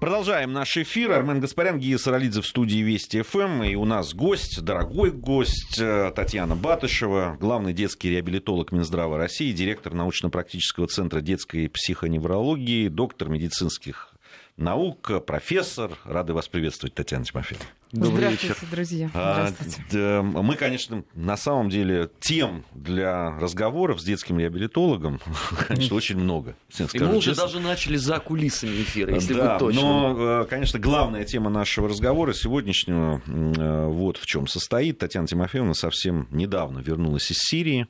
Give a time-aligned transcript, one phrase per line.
[0.00, 1.12] Продолжаем наш эфир.
[1.12, 3.64] Армен Гаспарян, Гия Саралидзе в студии Вести ФМ.
[3.64, 9.92] И у нас гость, дорогой гость, э, Татьяна Батышева, главный детский реабилитолог Минздрава России, директор
[9.92, 14.09] научно-практического центра детской психоневрологии, доктор медицинских
[14.56, 15.98] наук, профессор.
[16.04, 17.66] Рады вас приветствовать, Татьяна Тимофеевна.
[17.92, 18.66] Добрый Здравствуйте, вечер.
[18.70, 19.10] друзья.
[19.14, 19.98] А, Здравствуйте.
[19.98, 25.20] А, мы, конечно, на самом деле тем для разговоров с детским реабилитологом,
[25.68, 26.54] конечно, очень много.
[26.92, 29.84] И мы уже даже начали за кулисами эфира, если да, быть точным.
[29.84, 34.98] Но, э, конечно, главная тема нашего разговора сегодняшнего э, вот в чем состоит.
[34.98, 37.88] Татьяна Тимофеевна совсем недавно вернулась из Сирии.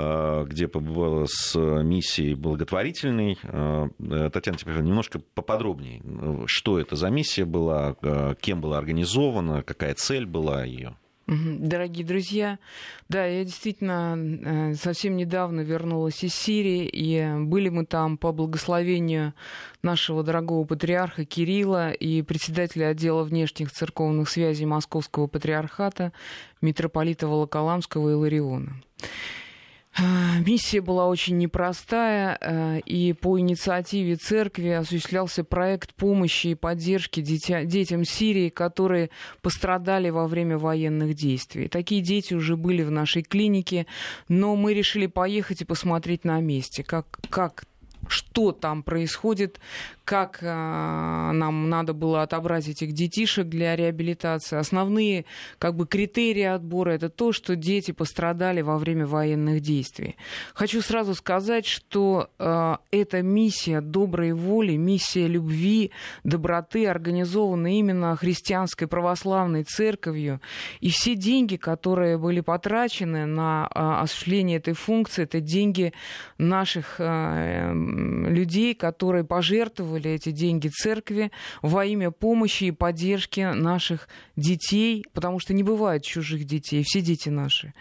[0.00, 3.36] Э, где побывала с миссией благотворительной.
[3.42, 3.88] Э,
[4.32, 6.02] Татьяна Тимофеевна, немножко поподробнее,
[6.46, 10.96] что это за миссия была, э, кем была организована, какая цель была ее?
[11.26, 12.58] Дорогие друзья,
[13.10, 19.34] да, я действительно совсем недавно вернулась из Сирии, и были мы там по благословению
[19.82, 26.14] нашего дорогого патриарха Кирилла и председателя отдела внешних церковных связей Московского патриархата
[26.62, 28.80] митрополита Волоколамского и Лариона.
[30.00, 37.20] А, миссия была очень непростая, э, и по инициативе церкви осуществлялся проект помощи и поддержки
[37.20, 39.10] детям Сирии, которые
[39.42, 41.68] пострадали во время военных действий.
[41.68, 43.86] Такие дети уже были в нашей клинике,
[44.28, 47.64] но мы решили поехать и посмотреть на месте, как, как
[48.06, 49.58] что там происходит,
[50.08, 54.56] как а, нам надо было отобрать этих детишек для реабилитации.
[54.56, 55.26] Основные
[55.58, 60.16] как бы, критерии отбора это то, что дети пострадали во время военных действий.
[60.54, 65.90] Хочу сразу сказать, что э, эта миссия доброй воли, миссия любви,
[66.24, 70.40] доброты организована именно христианской православной церковью.
[70.80, 75.92] И все деньги, которые были потрачены на э, осуществление этой функции, это деньги
[76.38, 81.30] наших э, людей, которые пожертвовали пожертвовали эти деньги церкви
[81.62, 87.28] во имя помощи и поддержки наших детей, потому что не бывает чужих детей, все дети
[87.28, 87.72] наши.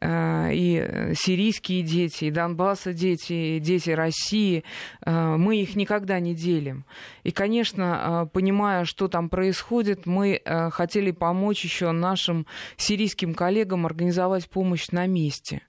[0.00, 4.64] Э, и сирийские дети, и Донбасса дети, и дети России,
[5.04, 6.84] э, мы их никогда не делим.
[7.24, 10.40] И, конечно, э, понимая, что там происходит, мы
[10.72, 12.46] хотели помочь еще нашим
[12.76, 15.62] сирийским коллегам организовать помощь на месте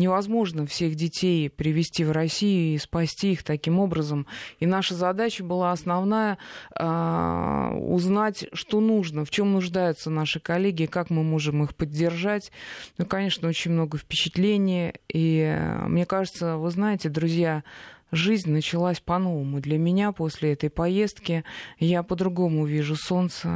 [0.00, 4.26] невозможно всех детей привести в Россию и спасти их таким образом.
[4.58, 6.38] И наша задача была основная
[6.74, 12.50] э, узнать, что нужно, в чем нуждаются наши коллеги, как мы можем их поддержать.
[12.98, 14.94] Ну, конечно, очень много впечатлений.
[15.12, 15.56] И
[15.86, 17.62] мне кажется, вы знаете, друзья,
[18.10, 19.60] жизнь началась по-новому.
[19.60, 21.44] Для меня после этой поездки
[21.78, 23.48] я по-другому вижу солнце,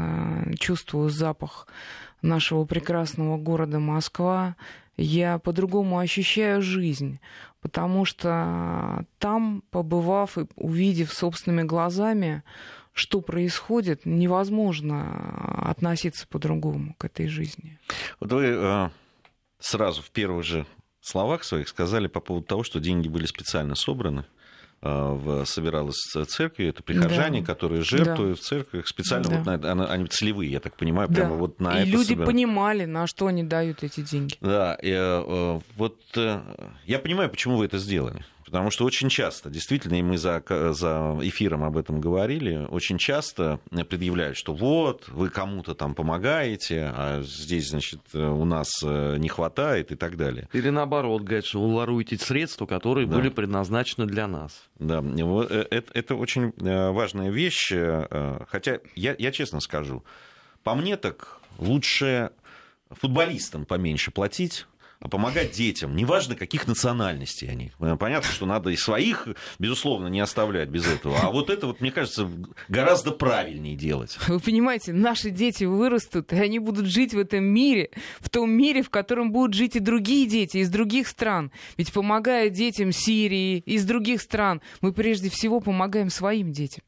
[0.59, 1.67] чувствую запах
[2.23, 4.57] нашего прекрасного города Москва,
[4.97, 7.21] я по-другому ощущаю жизнь,
[7.61, 12.43] потому что там, побывав и увидев собственными глазами,
[12.93, 17.79] что происходит, невозможно относиться по-другому к этой жизни.
[18.21, 18.91] Вот вы э,
[19.59, 20.67] сразу в первых же
[21.01, 24.25] словах своих сказали по поводу того, что деньги были специально собраны а,
[24.85, 25.97] в, собиралась
[26.29, 27.47] церкви, это прихожане, да.
[27.47, 28.43] которые жертвуют да.
[28.43, 29.37] в церкви специально, да.
[29.39, 31.37] вот на, они целевые, я так понимаю, прямо да.
[31.37, 31.89] вот на и это.
[31.89, 32.31] И люди собирают.
[32.31, 34.37] понимали, на что они дают эти деньги.
[34.41, 36.41] Да, и, э, вот э,
[36.85, 38.25] я понимаю, почему вы это сделали.
[38.45, 43.59] Потому что очень часто, действительно, и мы за, за эфиром об этом говорили, очень часто
[43.89, 49.93] предъявляют, что вот, вы кому-то там помогаете, а здесь, значит, у нас э, не хватает
[49.93, 50.49] и так далее.
[50.53, 53.17] Или наоборот, говорят, что вы воруете средства, которые да.
[53.17, 54.65] были предназначены для нас.
[54.79, 57.73] Да, это, э, это очень э, важная вещь,
[58.49, 60.05] хотя я, я честно скажу,
[60.63, 62.31] по мне так лучше
[62.91, 64.67] футболистам поменьше платить,
[65.01, 67.73] помогать детям, неважно, каких национальностей они.
[67.79, 69.29] Понятно, что надо и своих,
[69.59, 71.19] безусловно, не оставлять без этого.
[71.21, 72.31] А вот это, вот, мне кажется,
[72.69, 74.17] гораздо правильнее делать.
[74.29, 77.91] Вы понимаете, наши дети вырастут, и они будут жить в этом мире,
[78.21, 81.53] в том мире, в котором будут жить и другие дети из других стран.
[81.77, 86.83] Ведь помогая детям Сирии, из других стран, мы прежде всего помогаем своим детям.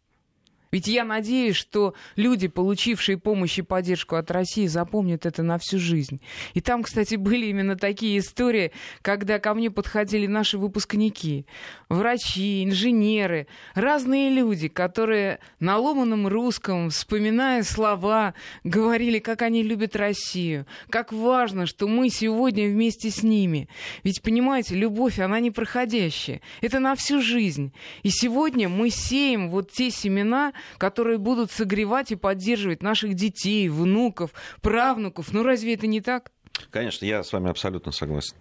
[0.72, 5.78] Ведь я надеюсь, что люди, получившие помощь и поддержку от России, запомнят это на всю
[5.78, 6.20] жизнь.
[6.54, 11.46] И там, кстати, были именно такие истории, когда ко мне подходили наши выпускники,
[11.88, 20.66] врачи, инженеры, разные люди, которые на ломаном русском, вспоминая слова, говорили, как они любят Россию,
[20.90, 23.68] как важно, что мы сегодня вместе с ними.
[24.02, 26.40] Ведь, понимаете, любовь, она не проходящая.
[26.60, 27.72] Это на всю жизнь.
[28.02, 34.32] И сегодня мы сеем вот те семена, которые будут согревать и поддерживать наших детей, внуков,
[34.60, 35.32] правнуков.
[35.32, 36.30] Ну разве это не так?
[36.70, 38.34] Конечно, я с вами абсолютно согласен.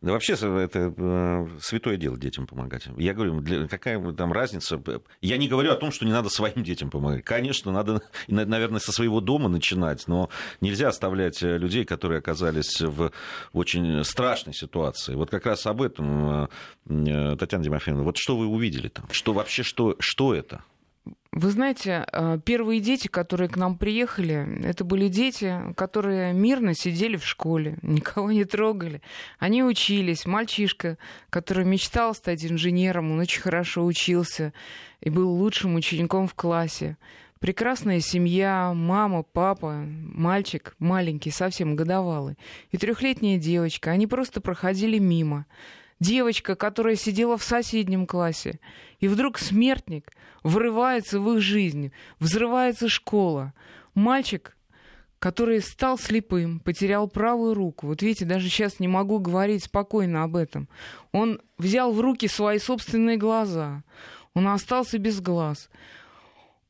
[0.00, 2.84] Да вообще это э, святое дело детям помогать.
[2.96, 4.82] Я говорю, какая там разница?
[5.20, 7.24] Я не говорю о том, что не надо своим детям помогать.
[7.24, 10.30] Конечно, надо, наверное, со своего дома начинать, но
[10.60, 13.12] нельзя оставлять э, людей, которые оказались в
[13.52, 15.14] очень страшной ситуации.
[15.14, 16.48] Вот как раз об этом,
[16.86, 19.06] э, Татьяна Тимофеевна, вот что вы увидели там?
[19.10, 20.64] Что вообще, что, что это?
[21.30, 27.16] Вы знаете, э, первые дети, которые к нам приехали, это были дети, которые мирно сидели
[27.16, 29.02] в школе, никого не трогали.
[29.38, 30.26] Они учились.
[30.26, 30.98] Мальчишка,
[31.30, 34.52] который мечтал стать инженером, он очень хорошо учился
[35.00, 36.96] и был лучшим учеником в классе.
[37.40, 42.36] Прекрасная семья, мама, папа, мальчик маленький, совсем годовалый,
[42.72, 43.92] и трехлетняя девочка.
[43.92, 45.46] Они просто проходили мимо
[46.00, 48.58] девочка, которая сидела в соседнем классе,
[48.98, 50.10] и вдруг смертник
[50.42, 53.52] врывается в их жизнь, взрывается школа.
[53.94, 54.56] Мальчик,
[55.18, 57.86] который стал слепым, потерял правую руку.
[57.86, 60.68] Вот видите, даже сейчас не могу говорить спокойно об этом.
[61.12, 63.82] Он взял в руки свои собственные глаза.
[64.34, 65.70] Он остался без глаз.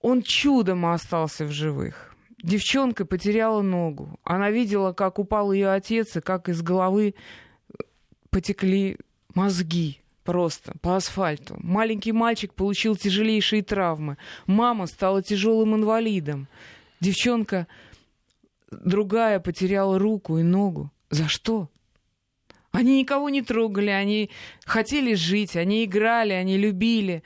[0.01, 2.15] Он чудом остался в живых.
[2.43, 4.19] Девчонка потеряла ногу.
[4.23, 7.15] Она видела, как упал ее отец, и как из головы
[8.31, 8.97] потекли
[9.35, 11.57] мозги просто по асфальту.
[11.63, 14.19] Маленький мальчик получил тяжелейшие травмы.
[14.47, 16.49] Мама стала тяжелым инвалидом.
[17.01, 17.67] Девчонка
[18.71, 20.91] другая потеряла руку и ногу.
[21.09, 21.71] За что?
[22.73, 24.29] Они никого не трогали, они
[24.67, 27.23] хотели жить, они играли, они любили.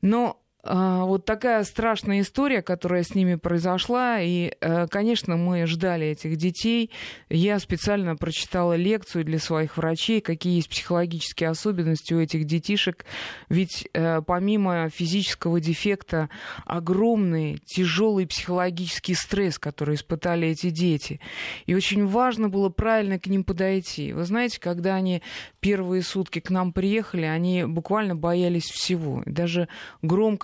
[0.00, 4.20] Но вот такая страшная история, которая с ними произошла.
[4.20, 6.90] И, э, конечно, мы ждали этих детей.
[7.30, 13.04] Я специально прочитала лекцию для своих врачей, какие есть психологические особенности у этих детишек.
[13.48, 16.28] Ведь э, помимо физического дефекта
[16.66, 21.20] огромный, тяжелый психологический стресс, который испытали эти дети.
[21.66, 24.12] И очень важно было правильно к ним подойти.
[24.12, 25.22] Вы знаете, когда они
[25.60, 29.22] первые сутки к нам приехали, они буквально боялись всего.
[29.24, 29.68] Даже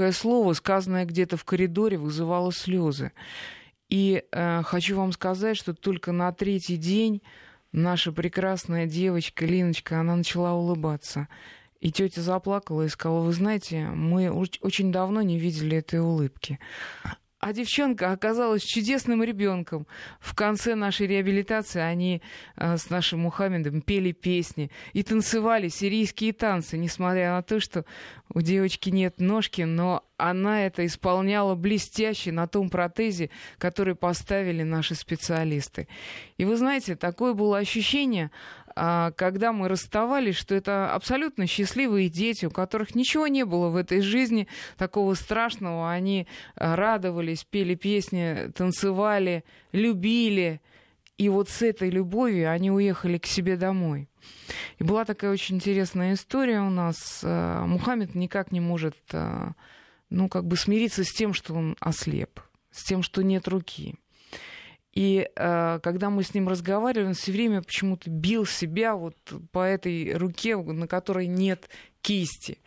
[0.05, 3.13] громкое слово, сказанное где-то в коридоре, вызывало слезы.
[3.89, 7.23] И э, хочу вам сказать, что только на третий день
[7.73, 11.29] наша прекрасная девочка Линочка, она начала улыбаться.
[11.81, 16.59] И тетя заплакала и сказала, вы знаете, мы очень давно не видели этой улыбки.
[17.45, 19.87] А девчонка оказалась чудесным ребенком.
[20.19, 22.23] В конце нашей реабилитации они
[22.57, 27.85] э, с нашим Мухаммедом пели песни и танцевали сирийские танцы, несмотря на то, что
[28.33, 34.95] у девочки нет ножки, но она это исполняла блестяще на том протезе, который поставили наши
[34.95, 35.87] специалисты.
[36.39, 38.31] И вы знаете, такое было ощущение,
[38.75, 44.01] когда мы расставались, что это абсолютно счастливые дети, у которых ничего не было в этой
[44.01, 45.91] жизни такого страшного.
[45.91, 46.27] Они
[46.57, 50.61] а, радовались, пели песни, танцевали, любили.
[51.19, 54.09] И вот с этой любовью они уехали к себе домой.
[54.79, 57.21] И была такая очень интересная история у нас.
[57.23, 58.97] А, Мухаммед никак не может,
[60.11, 62.41] ну, как бы смириться с тем, что он ослеп,
[62.73, 63.95] с тем, что нет руки.
[64.95, 69.17] И э, когда мы с ним разговаривали, он все время почему-то бил себя вот
[69.51, 71.69] по этой руке, на которой нет
[72.01, 72.59] кисти.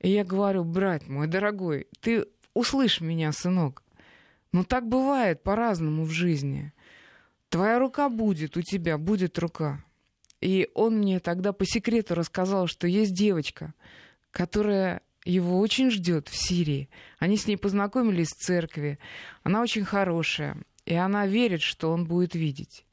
[0.00, 3.84] И я говорю, брат мой дорогой, ты услышь меня, сынок.
[4.50, 6.72] Но так бывает по-разному в жизни.
[7.50, 9.84] Твоя рука будет, у тебя будет рука.
[10.40, 13.74] И он мне тогда по секрету рассказал, что есть девочка,
[14.32, 16.88] которая его очень ждет в Сирии.
[17.18, 18.98] Они с ней познакомились в церкви.
[19.44, 20.56] Она очень хорошая
[20.86, 22.84] и она верит, что он будет видеть.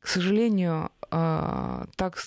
[0.00, 2.18] К сожалению, а, так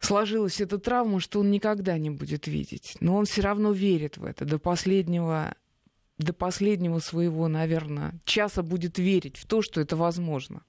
[0.00, 2.96] сложилась эта травма, что он никогда не будет видеть.
[3.00, 5.54] Но он все равно верит в это до последнего,
[6.18, 10.62] до последнего своего, наверное, часа будет верить в то, что это возможно.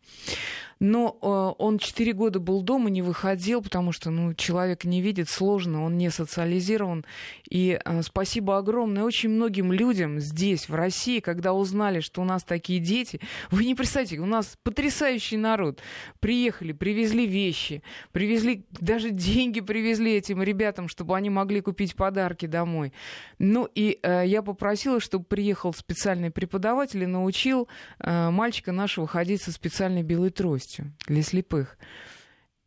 [0.80, 5.28] Но э, он четыре года был дома, не выходил, потому что ну, человек не видит,
[5.28, 7.04] сложно, он не социализирован.
[7.50, 12.46] И э, спасибо огромное очень многим людям здесь, в России, когда узнали, что у нас
[12.46, 13.20] такие дети.
[13.52, 15.82] Вы не представьте, у нас потрясающий народ.
[16.22, 22.94] Приехали, привезли вещи, привезли, даже деньги привезли этим ребятам, чтобы они могли купить подарки домой.
[23.38, 27.70] Ну и э, я попросила, чтобы приехал специальный преподаватель и научил
[28.00, 31.78] э, мальчика нашего ходить со специальной белой тростью для слепых.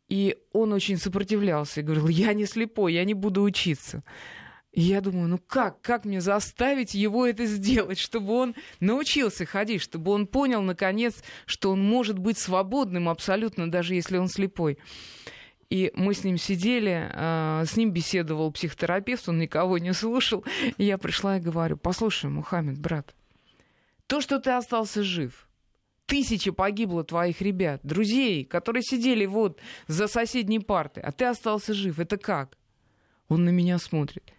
[0.09, 4.03] И он очень сопротивлялся и говорил, я не слепой, я не буду учиться.
[4.71, 9.83] И я думаю, ну как, как мне заставить его это сделать, чтобы он научился ходить,
[9.83, 14.79] чтобы он понял, наконец, что он может быть свободным абсолютно, даже если он слепой.
[15.73, 20.45] И мы с ним сидели, а, с ним беседовал психотерапевт, он никого не слушал.
[20.77, 23.15] И я пришла и говорю, послушай, Мухаммед, брат,
[24.05, 25.49] то, что ты остался жив,
[26.05, 31.97] Тысячи погибло твоих ребят, друзей, которые сидели вот за соседней партой, а ты остался жив.
[31.97, 32.55] Это как?
[33.27, 34.31] Он на меня смотрит.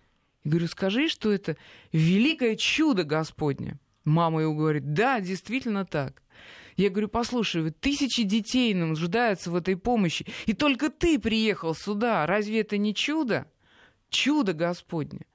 [0.44, 1.56] Я говорю, скажи, что это
[1.90, 3.80] великое чудо Господне.
[4.04, 6.22] Мама его говорит, да, действительно так.
[6.76, 12.26] Я говорю, послушай, тысячи детей нуждаются в этой помощи, и только ты приехал сюда.
[12.26, 13.47] Разве это не чудо?
[14.09, 15.26] Чудо Господне.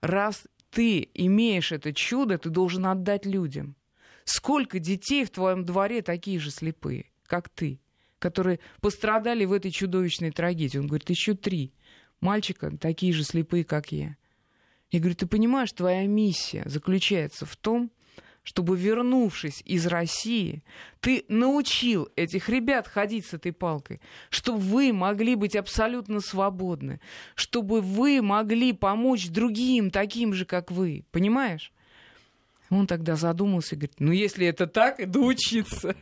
[0.00, 3.76] Раз ты имеешь это чудо, ты должен отдать людям.
[4.24, 7.80] Сколько детей в твоем дворе такие же слепые, как ты,
[8.18, 10.78] которые пострадали в этой чудовищной трагедии?
[10.78, 11.72] Он говорит, еще три
[12.20, 14.16] мальчика такие же слепые, как я.
[14.90, 17.90] Я говорю, ты понимаешь, твоя миссия заключается в том,
[18.46, 20.62] чтобы, вернувшись из России,
[21.00, 24.00] ты научил этих ребят ходить с этой палкой,
[24.30, 27.00] чтобы вы могли быть абсолютно свободны,
[27.34, 31.04] чтобы вы могли помочь другим, таким же, как вы.
[31.10, 31.72] Понимаешь?
[32.70, 35.96] Он тогда задумался и говорит, ну если это так, иду учиться.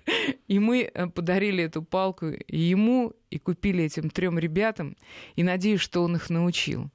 [0.47, 4.99] И мы э, подарили эту палку ему, и купили этим трем ребятам,
[5.35, 6.91] и надеюсь, что он их научил.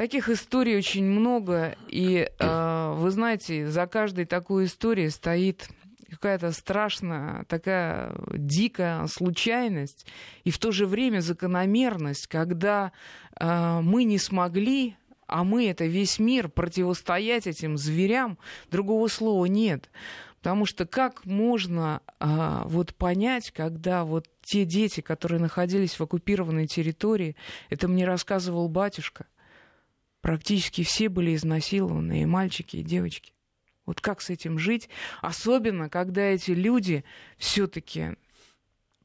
[0.00, 5.68] Таких историй очень много, и э, вы знаете, за каждой такой историей стоит
[6.08, 10.06] какая-то страшная, такая дикая случайность,
[10.42, 12.92] и в то же время закономерность, когда
[13.38, 18.38] э, мы не смогли, а мы это весь мир, противостоять этим зверям,
[18.70, 19.90] другого слова нет.
[20.38, 26.66] Потому что как можно а, вот понять, когда вот те дети, которые находились в оккупированной
[26.66, 27.36] территории,
[27.68, 29.26] это мне рассказывал батюшка,
[30.20, 33.32] практически все были изнасилованы, и мальчики, и девочки.
[33.86, 34.88] Вот как с этим жить?
[35.20, 37.04] Особенно, когда эти люди
[37.38, 38.14] все-таки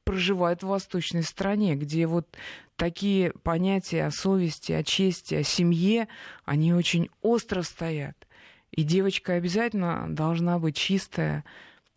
[0.03, 2.27] проживают в восточной стране, где вот
[2.75, 6.07] такие понятия о совести, о чести, о семье,
[6.43, 8.27] они очень остро стоят.
[8.72, 11.43] И девочка обязательно должна быть чистая,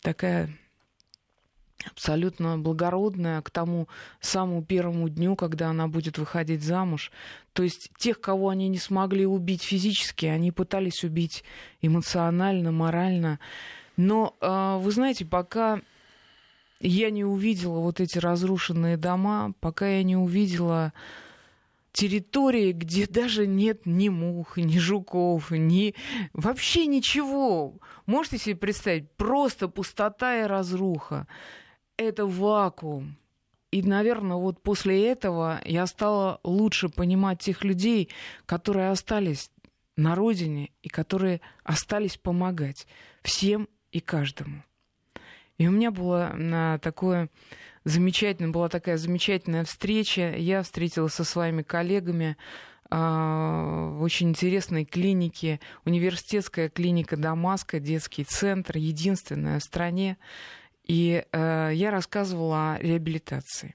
[0.00, 0.48] такая
[1.86, 3.88] абсолютно благородная к тому
[4.20, 7.12] самому первому дню, когда она будет выходить замуж.
[7.52, 11.44] То есть тех, кого они не смогли убить физически, они пытались убить
[11.80, 13.38] эмоционально, морально.
[13.96, 15.80] Но а, вы знаете, пока
[16.80, 20.92] я не увидела вот эти разрушенные дома, пока я не увидела
[21.92, 25.96] территории, где даже нет ни мух, ни жуков, ни
[26.32, 27.74] вообще ничего.
[28.06, 29.10] Можете себе представить?
[29.12, 31.26] Просто пустота и разруха
[31.98, 33.16] это вакуум.
[33.70, 38.08] И, наверное, вот после этого я стала лучше понимать тех людей,
[38.46, 39.50] которые остались
[39.96, 42.86] на родине и которые остались помогать
[43.22, 44.62] всем и каждому.
[45.58, 47.28] И у меня была на такое
[47.84, 50.34] замечательное, была такая замечательная встреча.
[50.36, 52.36] Я встретилась со своими коллегами
[52.90, 60.16] а, в очень интересной клинике, университетская клиника Дамаска, детский центр, единственная в стране,
[60.88, 63.74] и э, я рассказывала о реабилитации.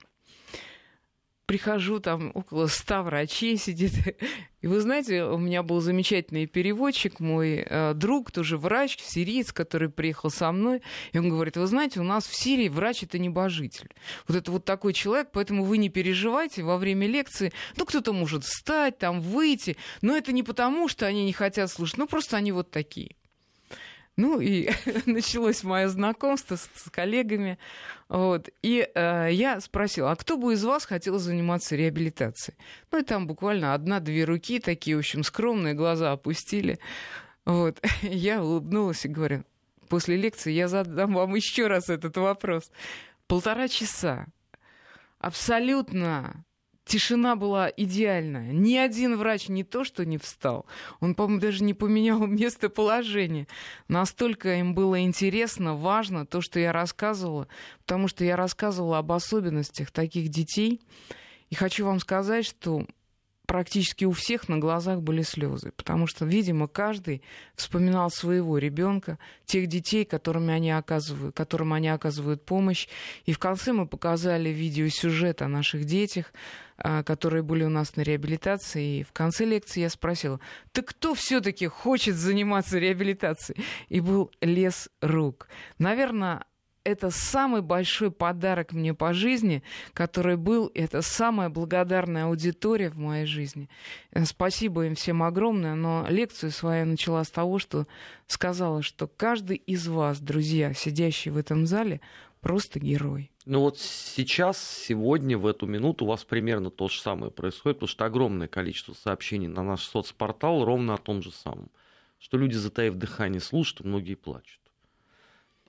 [1.46, 3.92] Прихожу, там около ста врачей сидит.
[4.62, 9.90] И вы знаете, у меня был замечательный переводчик, мой э, друг, тоже врач, сириец, который
[9.90, 10.82] приехал со мной.
[11.12, 13.90] И он говорит, вы знаете, у нас в Сирии врач это небожитель.
[14.26, 17.52] Вот это вот такой человек, поэтому вы не переживайте во время лекции.
[17.76, 19.76] Ну, кто-то может встать, там, выйти.
[20.02, 23.18] Но это не потому, что они не хотят слушать, ну, просто они вот такие.
[24.16, 24.70] Ну и
[25.06, 27.58] началось мое знакомство с, с коллегами.
[28.10, 28.50] Вот.
[28.62, 32.58] И э, я спросила, а кто бы из вас хотел заниматься реабилитацией?
[32.92, 36.80] Ну и там буквально одна-две руки, такие, в общем, скромные, глаза опустили.
[37.46, 37.84] Вот.
[38.02, 39.44] Я улыбнулась и говорю,
[39.90, 42.72] после лекции я задам вам еще раз этот вопрос.
[43.28, 44.28] Полтора часа.
[45.20, 46.46] Абсолютно
[46.86, 48.52] Тишина была идеальная.
[48.52, 50.66] Ни один врач не то, что не встал.
[51.00, 53.48] Он, по-моему, даже не поменял местоположение.
[53.88, 57.48] Настолько им было интересно, важно то, что я рассказывала,
[57.80, 60.82] потому что я рассказывала об особенностях таких детей.
[61.50, 62.86] И хочу вам сказать, что
[63.46, 67.22] практически у всех на глазах были слезы, потому что, видимо, каждый
[67.56, 72.88] вспоминал своего ребенка, тех детей, которыми они оказывают, которым они оказывают помощь.
[73.26, 76.34] И в конце мы показали видеосюжет о наших детях,
[76.78, 79.00] которые были у нас на реабилитации.
[79.00, 80.40] И в конце лекции я спросила,
[80.72, 83.64] ты кто все-таки хочет заниматься реабилитацией?
[83.90, 85.48] И был лес рук.
[85.78, 86.46] Наверное,
[86.84, 89.64] это самый большой подарок мне по жизни,
[89.94, 93.70] который был, это самая благодарная аудитория в моей жизни.
[94.12, 97.88] Э, спасибо им всем огромное, но лекцию свою начала с того, что
[98.28, 102.02] сказала, что каждый из вас, друзья, сидящие в этом зале,
[102.44, 103.32] просто герой.
[103.46, 107.88] Ну вот сейчас, сегодня, в эту минуту у вас примерно то же самое происходит, потому
[107.88, 111.72] что огромное количество сообщений на наш соцпортал ровно о том же самом.
[112.20, 114.60] Что люди, затаив дыхание, слушают, и многие плачут.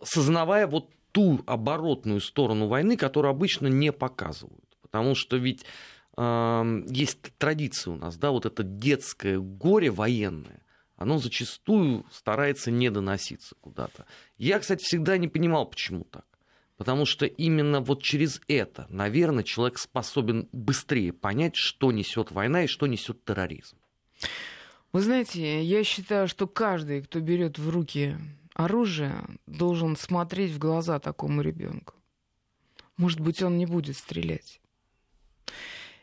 [0.02, 4.76] Сознавая вот ту оборотную сторону войны, которую обычно не показывают.
[4.82, 5.64] Потому что ведь
[6.16, 10.60] э, есть традиция у нас, да, вот это детское горе военное,
[10.96, 14.06] оно зачастую старается не доноситься куда-то.
[14.38, 16.24] Я, кстати, всегда не понимал, почему так.
[16.76, 22.66] Потому что именно вот через это, наверное, человек способен быстрее понять, что несет война и
[22.66, 23.76] что несет терроризм.
[24.92, 28.16] Вы знаете, я считаю, что каждый, кто берет в руки
[28.54, 31.94] оружие, должен смотреть в глаза такому ребенку.
[32.96, 34.60] Может быть, он не будет стрелять.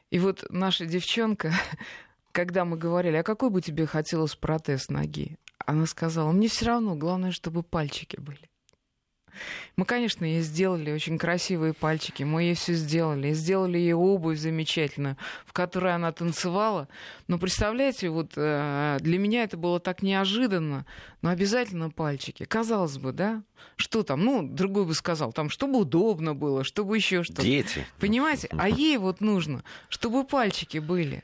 [0.10, 1.54] И вот наша девчонка,
[2.34, 5.38] когда мы говорили, а какой бы тебе хотелось протез ноги?
[5.66, 8.50] Она сказала, мне все равно, главное, чтобы пальчики были.
[9.76, 13.34] Мы, конечно, ей сделали очень красивые пальчики, мы ей все сделали.
[13.34, 16.88] Сделали ей обувь замечательную, в которой она танцевала.
[17.28, 20.86] Но представляете, вот э, для меня это было так неожиданно,
[21.22, 22.46] но обязательно пальчики.
[22.46, 23.44] Казалось бы, да?
[23.76, 24.24] Что там?
[24.24, 27.44] Ну, другой бы сказал, там, чтобы удобно было, чтобы еще что-то.
[27.44, 27.86] Дети.
[28.00, 28.50] Понимаете?
[28.52, 31.24] А ей вот нужно, чтобы пальчики были.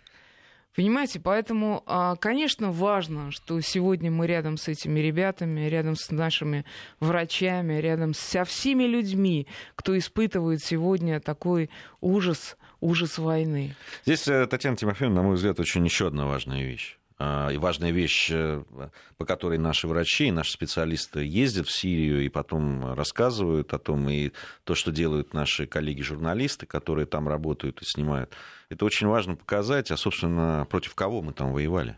[0.78, 6.66] Понимаете, поэтому, а, конечно, важно, что сегодня мы рядом с этими ребятами, рядом с нашими
[7.00, 13.76] врачами, рядом со всеми людьми, кто испытывает сегодня такой ужас, ужас войны.
[14.06, 17.00] Здесь, э, Татьяна Тимофеевна, на мой взгляд, очень еще одна важная вещь.
[17.20, 18.64] А, и важная вещь, э,
[19.18, 24.08] по которой наши врачи и наши специалисты ездят в Сирию и потом рассказывают о том,
[24.08, 24.32] и
[24.64, 28.36] то, что делают наши коллеги-журналисты, которые там работают и снимают.
[28.70, 31.98] Это очень важно показать, а, собственно, против кого мы там воевали.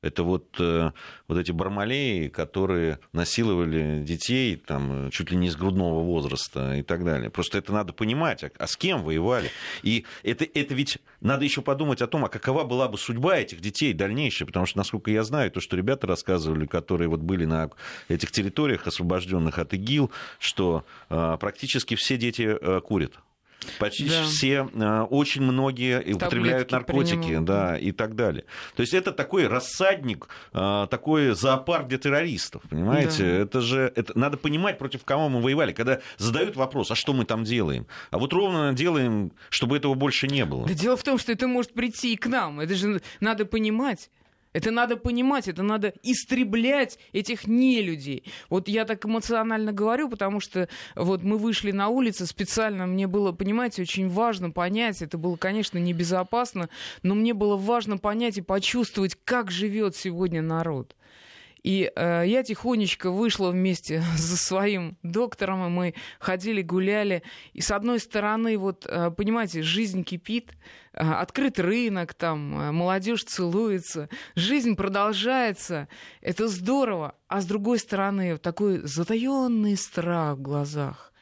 [0.00, 0.92] Это вот, э,
[1.26, 7.04] вот эти бармалеи, которые насиловали детей там, чуть ли не с грудного возраста и так
[7.04, 7.30] далее.
[7.30, 9.50] Просто это надо понимать, а, а с кем воевали.
[9.82, 13.60] И это, это ведь надо еще подумать о том, а какова была бы судьба этих
[13.60, 14.46] детей дальнейшая.
[14.46, 17.70] Потому что, насколько я знаю, то, что ребята рассказывали, которые вот были на
[18.06, 23.18] этих территориях, освобожденных от ИГИЛ, что э, практически все дети э, курят.
[23.78, 24.24] Почти да.
[24.24, 27.44] все, э, очень многие употребляют наркотики, принимают.
[27.44, 28.44] да, и так далее.
[28.76, 33.24] То есть это такой рассадник, э, такой зоопарк для террористов, понимаете?
[33.24, 33.28] Да.
[33.28, 35.72] Это же, это, надо понимать, против кого мы воевали.
[35.72, 37.86] Когда задают вопрос, а что мы там делаем?
[38.10, 40.66] А вот ровно делаем, чтобы этого больше не было.
[40.66, 42.60] Да дело в том, что это может прийти и к нам.
[42.60, 44.10] Это же надо понимать.
[44.52, 48.24] Это надо понимать, это надо истреблять этих нелюдей.
[48.48, 53.32] Вот я так эмоционально говорю, потому что вот мы вышли на улицу специально, мне было,
[53.32, 56.68] понимаете, очень важно понять, это было, конечно, небезопасно,
[57.02, 60.94] но мне было важно понять и почувствовать, как живет сегодня народ.
[61.68, 67.22] И э, я тихонечко вышла вместе со своим доктором, и мы ходили, гуляли.
[67.52, 70.52] И с одной стороны, вот, э, понимаете, жизнь кипит,
[70.94, 75.88] э, открыт рынок, там, э, молодежь целуется, жизнь продолжается,
[76.22, 77.16] это здорово.
[77.28, 81.12] А с другой стороны, такой затаенный страх в глазах.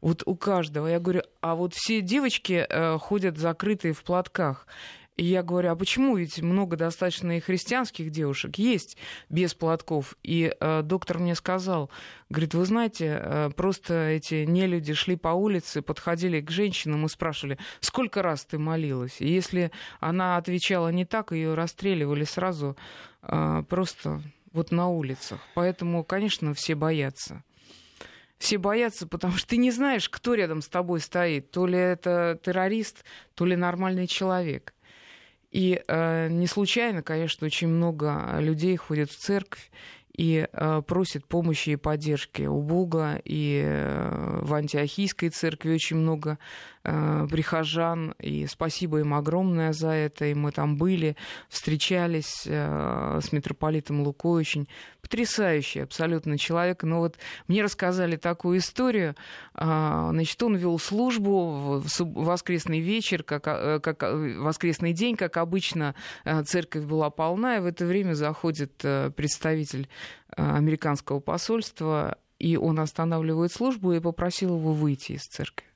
[0.00, 0.86] Вот у каждого.
[0.86, 4.68] Я говорю, а вот все девочки э, ходят закрытые в платках.
[5.16, 6.16] И я говорю, а почему?
[6.16, 8.98] Ведь много достаточно и христианских девушек есть
[9.30, 10.14] без платков.
[10.22, 11.90] И э, доктор мне сказал,
[12.28, 17.58] говорит, вы знаете, э, просто эти нелюди шли по улице, подходили к женщинам и спрашивали,
[17.80, 19.20] сколько раз ты молилась?
[19.20, 22.76] И если она отвечала не так, ее расстреливали сразу
[23.22, 25.40] э, просто вот на улицах.
[25.54, 27.42] Поэтому, конечно, все боятся.
[28.38, 31.50] Все боятся, потому что ты не знаешь, кто рядом с тобой стоит.
[31.50, 34.74] То ли это террорист, то ли нормальный человек.
[35.50, 39.70] И э, не случайно, конечно, очень много людей ходят в церковь
[40.16, 43.20] и э, просят помощи и поддержки у Бога.
[43.24, 46.38] И э, в антиохийской церкви очень много
[46.86, 50.26] э, прихожан, и спасибо им огромное за это.
[50.26, 51.16] И мы там были,
[51.48, 54.68] встречались э, с митрополитом Луко, очень
[55.02, 56.82] потрясающий абсолютно человек.
[56.82, 57.16] Но вот
[57.48, 59.14] мне рассказали такую историю.
[59.54, 65.36] Э, значит, он вел службу в воскресный вечер, как, э, как э, воскресный день, как
[65.36, 65.94] обычно,
[66.24, 68.76] э, церковь была полна, и в это время заходит
[69.16, 69.88] представитель
[70.36, 75.66] американского посольства, и он останавливает службу и попросил его выйти из церкви.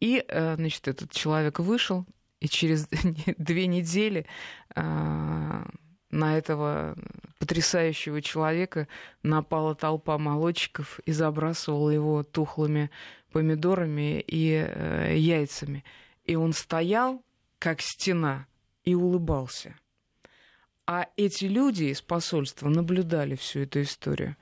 [0.00, 2.06] И, э, значит, этот человек вышел,
[2.40, 2.88] и через
[3.38, 4.26] две недели
[4.74, 5.62] э,
[6.10, 6.96] на этого
[7.38, 8.88] потрясающего человека
[9.22, 12.90] напала толпа молодчиков и забрасывала его тухлыми
[13.30, 15.84] помидорами и э, яйцами.
[16.24, 17.22] И он стоял,
[17.58, 18.46] как стена,
[18.84, 19.76] и улыбался.
[20.86, 24.36] А эти люди из посольства наблюдали всю эту историю.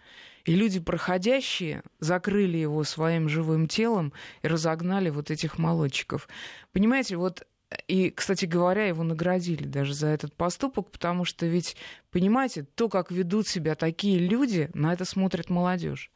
[0.49, 6.27] И люди, проходящие, закрыли его своим живым телом и разогнали вот этих молодчиков.
[6.73, 7.47] Понимаете, вот
[7.87, 11.77] и, кстати говоря, его наградили даже за этот поступок, потому что ведь,
[12.11, 16.11] понимаете, то, как ведут себя такие люди, на это смотрит молодежь.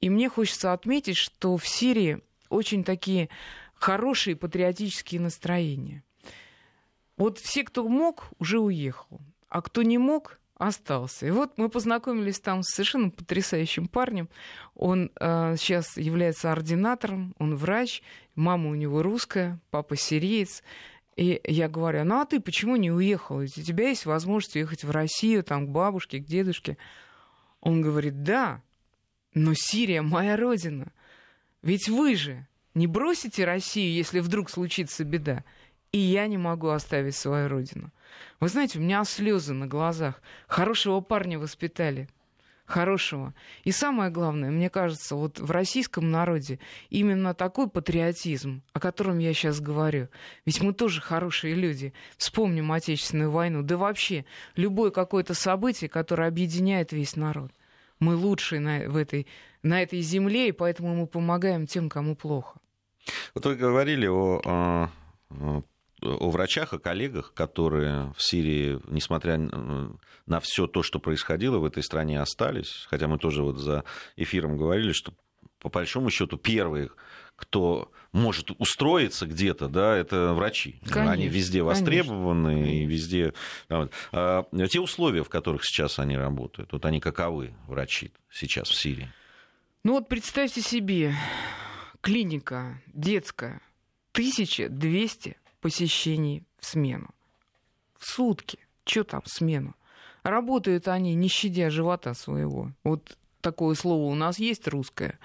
[0.00, 3.28] И мне хочется отметить, что в Сирии очень такие
[3.74, 6.02] хорошие патриотические настроения.
[7.16, 11.26] Вот все, кто мог, уже уехал, а кто не мог, остался.
[11.26, 14.28] И вот мы познакомились там с совершенно потрясающим парнем.
[14.74, 18.02] Он э, сейчас является ординатором, он врач,
[18.34, 20.62] мама у него русская, папа сириец.
[21.16, 23.40] И я говорю, ну а ты почему не уехал?
[23.40, 26.76] Ведь у тебя есть возможность уехать в Россию, там, к бабушке, к дедушке.
[27.60, 28.62] Он говорит, да,
[29.32, 30.92] но Сирия моя родина.
[31.62, 35.42] Ведь вы же не бросите Россию, если вдруг случится беда.
[35.92, 37.90] И я не могу оставить свою родину.
[38.38, 40.22] Вы знаете, у меня слезы на глазах.
[40.46, 42.08] Хорошего парня воспитали.
[42.64, 43.34] Хорошего.
[43.64, 49.34] И самое главное, мне кажется, вот в российском народе именно такой патриотизм, о котором я
[49.34, 50.08] сейчас говорю.
[50.46, 51.92] Ведь мы тоже хорошие люди.
[52.16, 53.62] Вспомним Отечественную войну.
[53.62, 54.24] Да вообще,
[54.54, 57.50] любое какое-то событие, которое объединяет весь народ.
[57.98, 59.26] Мы лучшие на, в этой,
[59.64, 62.60] на этой земле, и поэтому мы помогаем тем, кому плохо.
[63.34, 65.62] Вот вы говорили о, о
[66.02, 71.82] о врачах, о коллегах, которые в Сирии, несмотря на все то, что происходило в этой
[71.82, 72.86] стране, остались.
[72.88, 73.84] Хотя мы тоже вот за
[74.16, 75.12] эфиром говорили, что
[75.58, 76.90] по большому счету первые,
[77.36, 80.80] кто может устроиться где-то, да, это врачи.
[80.82, 82.72] Конечно, они везде востребованы конечно.
[82.72, 83.34] и везде.
[84.12, 89.10] А, те условия, в которых сейчас они работают, вот они каковы, врачи, сейчас в Сирии?
[89.84, 91.14] Ну вот представьте себе,
[92.00, 93.62] клиника детская,
[94.12, 97.10] 1200 посещений в смену.
[97.98, 98.58] В сутки.
[98.84, 99.74] Что там смену?
[100.22, 102.72] Работают они, не щадя живота своего.
[102.84, 105.18] Вот такое слово у нас есть русское.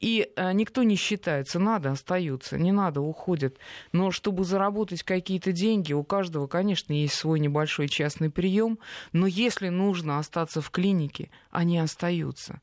[0.00, 3.58] И а, никто не считается, надо, остаются, не надо, уходят.
[3.92, 8.78] Но чтобы заработать какие-то деньги, у каждого, конечно, есть свой небольшой частный прием,
[9.12, 12.60] но если нужно остаться в клинике, они остаются.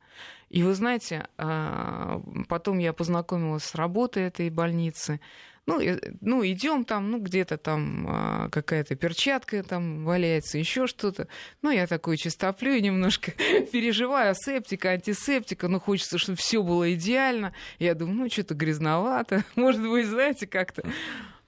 [0.50, 5.20] И вы знаете, а, потом я познакомилась с работой этой больницы,
[5.68, 5.80] ну,
[6.22, 11.28] ну идем там, ну, где-то там а, какая-то перчатка там валяется, еще что-то.
[11.62, 13.32] Ну, я такой чистоплю немножко,
[13.72, 17.54] переживаю, септика, антисептика, ну, хочется, чтобы все было идеально.
[17.80, 20.84] Я думаю, ну, что-то грязновато, может быть, знаете, как-то.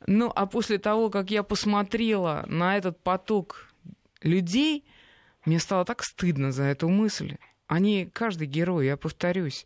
[0.06, 3.74] Ну, а после того, как я посмотрела на этот поток
[4.22, 4.86] людей,
[5.46, 7.38] мне стало так стыдно за эту мысль.
[7.68, 9.66] Они, каждый герой, я повторюсь.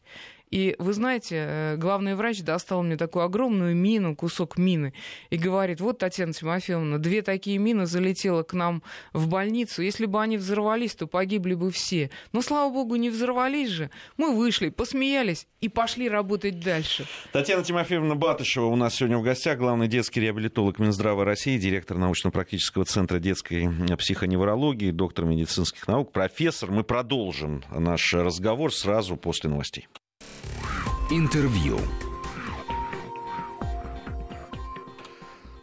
[0.50, 4.94] И вы знаете, э, главный врач достал мне такую огромную мину, кусок мины,
[5.30, 8.82] и говорит, вот, Татьяна Тимофеевна, две такие мины залетело к нам
[9.14, 9.82] в больницу.
[9.82, 12.10] Если бы они взорвались, то погибли бы все.
[12.32, 13.90] Но, слава богу, не взорвались же.
[14.16, 17.06] Мы вышли, посмеялись и пошли работать дальше.
[17.34, 22.86] Татьяна Тимофеевна Батышева у нас сегодня в гостях, главный детский реабилитолог Минздрава России, директор научно-практического
[22.86, 26.72] центра детской психоневрологии, доктор медицинских наук, профессор.
[26.72, 29.88] Мы продолжим наш разговор сразу после новостей.
[31.11, 31.79] Интервью.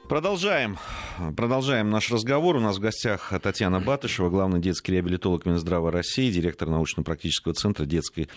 [0.08, 0.76] Продолжаем.
[1.34, 2.56] Продолжаем наш разговор.
[2.56, 8.28] У нас в гостях Татьяна Батышева, главный детский реабилитолог Минздрава России, директор научно-практического центра детской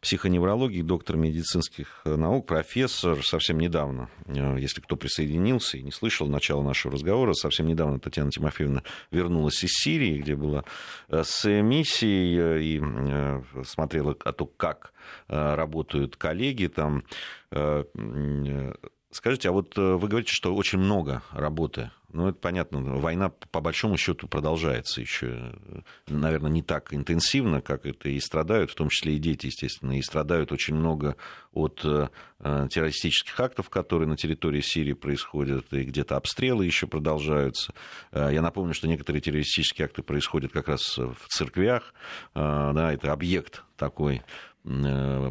[0.00, 3.24] психоневрологии, доктор медицинских наук, профессор.
[3.24, 8.30] Совсем недавно, э, если кто присоединился и не слышал начала нашего разговора, совсем недавно Татьяна
[8.30, 10.62] Тимофеевна вернулась из Сирии, где была
[11.08, 14.92] э, с миссией э, и смотрела о том, как
[15.28, 17.04] работают коллеги там
[19.10, 21.90] Скажите, а вот э, вы говорите, что очень много работы.
[22.12, 25.52] Ну, это понятно, война по большому счету продолжается еще,
[26.06, 30.02] наверное, не так интенсивно, как это и страдают, в том числе и дети, естественно, и
[30.02, 31.16] страдают очень много
[31.52, 32.08] от э,
[32.40, 37.74] террористических актов, которые на территории Сирии происходят, и где-то обстрелы еще продолжаются.
[38.12, 41.92] Э, я напомню, что некоторые террористические акты происходят как раз в церквях,
[42.34, 44.22] да, это объект такой
[44.55, 44.55] Э,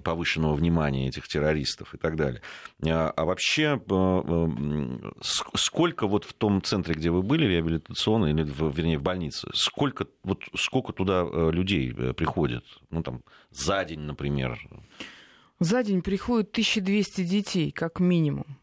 [0.03, 2.41] повышенного внимания этих террористов и так далее.
[2.87, 8.43] А, а вообще, э, э, сколько вот в том центре, где вы были, реабилитационно, или,
[8.43, 12.63] вернее, в больнице, сколько, вот, сколько туда людей приходит?
[12.89, 13.21] Ну, там,
[13.51, 14.59] за день, например.
[15.59, 18.57] За день приходит 1200 детей, как минимум.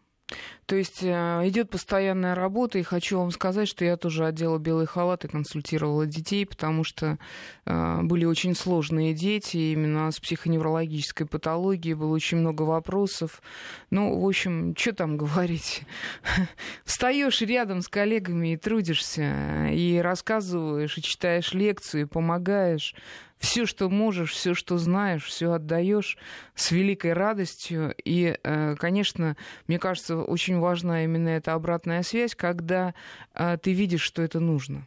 [0.73, 4.87] То есть э, идет постоянная работа, и хочу вам сказать, что я тоже одела белый
[4.87, 7.19] халат и консультировала детей, потому что
[7.67, 13.43] э, были очень сложные дети, именно с психоневрологической патологией, было очень много вопросов.
[13.91, 15.83] Ну, в общем, что там говорить?
[16.87, 22.95] Встаешь рядом с коллегами и трудишься, и рассказываешь, и читаешь лекцию, и помогаешь
[23.43, 26.17] все, что можешь, все, что знаешь, все отдаешь
[26.55, 27.95] с великой радостью.
[28.05, 32.95] И, э, конечно, мне кажется, очень важна именно эта обратная связь, когда
[33.35, 34.87] э, ты видишь, что это нужно.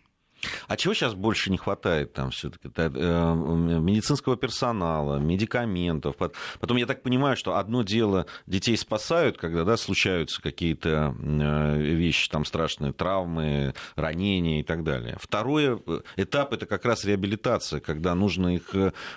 [0.67, 2.69] А чего сейчас больше не хватает там все-таки?
[2.75, 6.15] Э, медицинского персонала, медикаментов.
[6.59, 12.29] Потом я так понимаю, что одно дело детей спасают, когда да, случаются какие-то э, вещи,
[12.29, 15.17] там страшные травмы, ранения и так далее.
[15.19, 18.65] Второй э, этап это как раз реабилитация, когда нужно их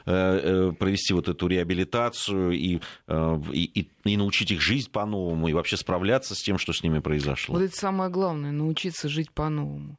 [0.05, 6.39] провести вот эту реабилитацию и, и, и научить их жить по-новому и вообще справляться с
[6.39, 7.55] тем, что с ними произошло.
[7.57, 9.99] Вот это самое главное, научиться жить по-новому.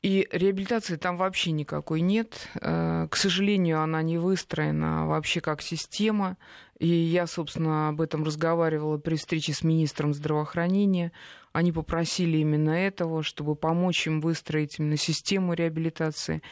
[0.00, 2.48] И реабилитации там вообще никакой нет.
[2.60, 6.36] Э, к сожалению, она не выстроена вообще как система.
[6.78, 11.10] И я, собственно, об этом разговаривала при встрече с министром здравоохранения.
[11.52, 16.42] Они попросили именно этого, чтобы помочь им выстроить именно систему реабилитации.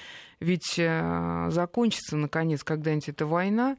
[0.40, 3.76] Ведь э, закончится, наконец, когда-нибудь эта война,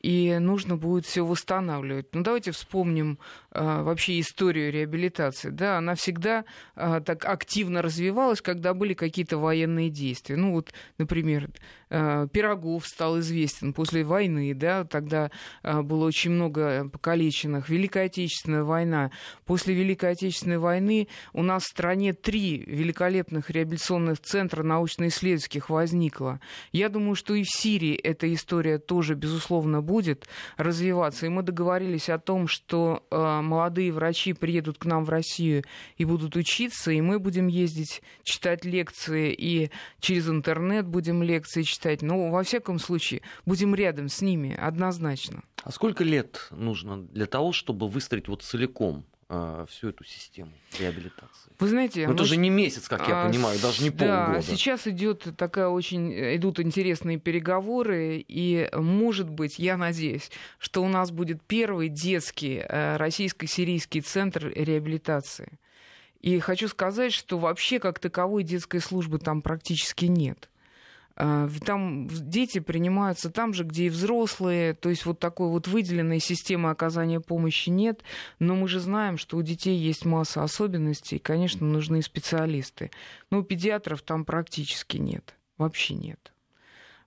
[0.00, 2.14] и нужно будет все восстанавливать.
[2.14, 3.18] Ну, давайте вспомним
[3.52, 5.50] вообще историю реабилитации.
[5.50, 6.44] Да, она всегда
[6.76, 10.36] э, так активно развивалась, когда были какие-то военные действия.
[10.36, 11.48] Ну, вот, например,
[11.88, 15.30] э, Пирогов стал известен после войны, да, тогда
[15.62, 17.68] было очень много покалеченных.
[17.68, 19.10] Великая Отечественная война.
[19.44, 26.40] После Великой Отечественной войны у нас в стране три великолепных реабилитационных центра научно-исследовательских возникло.
[26.72, 31.26] Я думаю, что и в Сирии эта история тоже, безусловно, будет развиваться.
[31.26, 33.04] И мы договорились о том, что
[33.44, 35.64] молодые врачи приедут к нам в Россию
[35.96, 42.02] и будут учиться, и мы будем ездить, читать лекции, и через интернет будем лекции читать.
[42.02, 45.42] Но, во всяком случае, будем рядом с ними, однозначно.
[45.62, 51.52] А сколько лет нужно для того, чтобы выстроить вот целиком а, всю эту систему реабилитации.
[51.60, 54.42] Вы знаете, Но это же не месяц, как я а, понимаю, даже не да, полгода.
[54.42, 61.12] Сейчас идет такая очень идут интересные переговоры, и может быть, я надеюсь, что у нас
[61.12, 65.60] будет первый детский э, российско-сирийский центр реабилитации.
[66.18, 70.49] И хочу сказать, что вообще как таковой детской службы там практически нет.
[71.22, 76.18] А, там дети принимаются там же, где и взрослые, то есть вот такой вот выделенной
[76.18, 78.02] системы оказания помощи нет,
[78.38, 82.90] но мы же знаем, что у детей есть масса особенностей, и, конечно, нужны специалисты.
[83.30, 86.32] Но у педиатров там практически нет, вообще нет.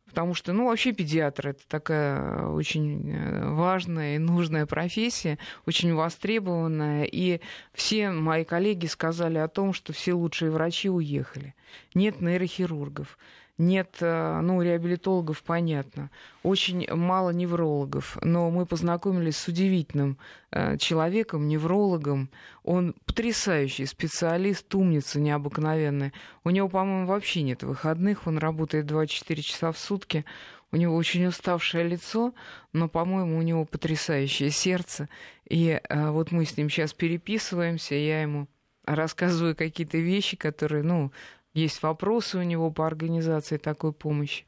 [0.06, 7.06] Потому что, ну, вообще педиатр это такая очень э, важная и нужная профессия, очень востребованная.
[7.06, 7.42] И
[7.74, 11.56] все мои коллеги сказали о том, что все лучшие врачи уехали.
[11.96, 13.18] Нет нейрохирургов
[13.60, 16.10] нет, э, ну, реабилитологов, понятно,
[16.42, 20.18] очень мало неврологов, но мы познакомились с удивительным
[20.50, 22.30] э, человеком, неврологом,
[22.64, 26.14] он потрясающий специалист, умница необыкновенная.
[26.44, 30.26] У него, по-моему, вообще нет выходных, он работает 24 часа в сутки,
[30.72, 32.34] у него очень уставшее лицо,
[32.72, 35.08] но, по-моему, у него потрясающее сердце.
[35.48, 38.48] И э, вот мы с ним сейчас переписываемся, я ему
[38.84, 41.12] рассказываю какие-то вещи, которые, ну,
[41.54, 44.46] есть вопросы у него по организации такой помощи.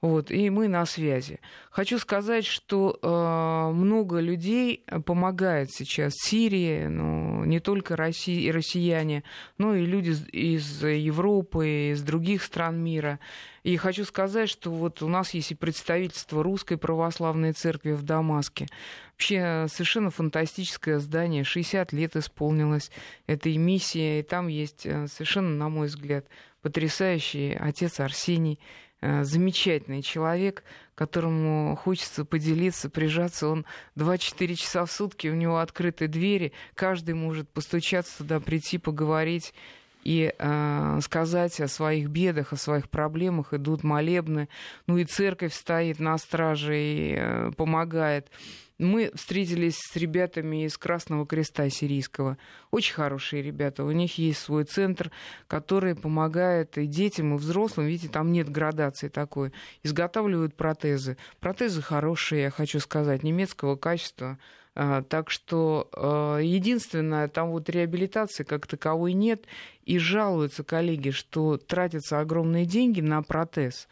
[0.00, 1.40] Вот, и мы на связи.
[1.70, 9.24] Хочу сказать, что э, много людей помогает сейчас Сирии, ну, не только России, и россияне,
[9.58, 13.18] но и люди из Европы, из других стран мира.
[13.64, 18.68] И хочу сказать, что вот у нас есть и представительство Русской Православной Церкви в Дамаске.
[19.14, 22.92] Вообще совершенно фантастическое здание, 60 лет исполнилось
[23.26, 26.26] этой миссии, и там есть э, совершенно, на мой взгляд,
[26.62, 28.58] потрясающий отец Арсений,
[29.00, 33.48] э, замечательный человек, которому хочется поделиться, прижаться.
[33.48, 39.54] Он 24 часа в сутки, у него открыты двери, каждый может постучаться туда, прийти, поговорить
[40.04, 44.48] и э, сказать о своих бедах, о своих проблемах, идут молебны.
[44.86, 48.30] Ну и церковь стоит на страже и э, помогает.
[48.78, 52.38] Мы встретились с ребятами из Красного Креста сирийского.
[52.70, 53.82] Очень хорошие ребята.
[53.82, 55.10] У них есть свой центр,
[55.48, 57.88] который помогает и детям, и взрослым.
[57.88, 59.52] Видите, там нет градации такой.
[59.82, 61.16] Изготавливают протезы.
[61.40, 64.38] Протезы хорошие, я хочу сказать, немецкого качества.
[64.80, 69.44] А, так что а, единственное, там вот реабилитации как таковой нет.
[69.84, 73.88] И жалуются коллеги, что тратятся огромные деньги на протез,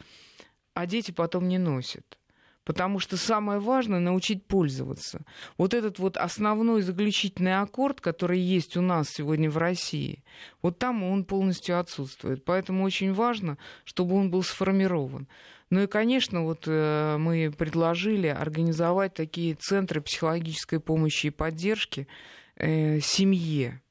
[0.73, 2.17] а дети потом не носят.
[2.63, 5.25] Потому что самое важное научить пользоваться.
[5.57, 10.23] Вот этот вот основной заключительный аккорд, который есть у нас сегодня в России,
[10.61, 12.45] вот там он полностью отсутствует.
[12.45, 15.27] Поэтому очень важно, чтобы он был сформирован.
[15.69, 22.07] Ну и, конечно, вот э, мы предложили организовать такие центры психологической помощи и поддержки
[22.55, 23.81] э, семье.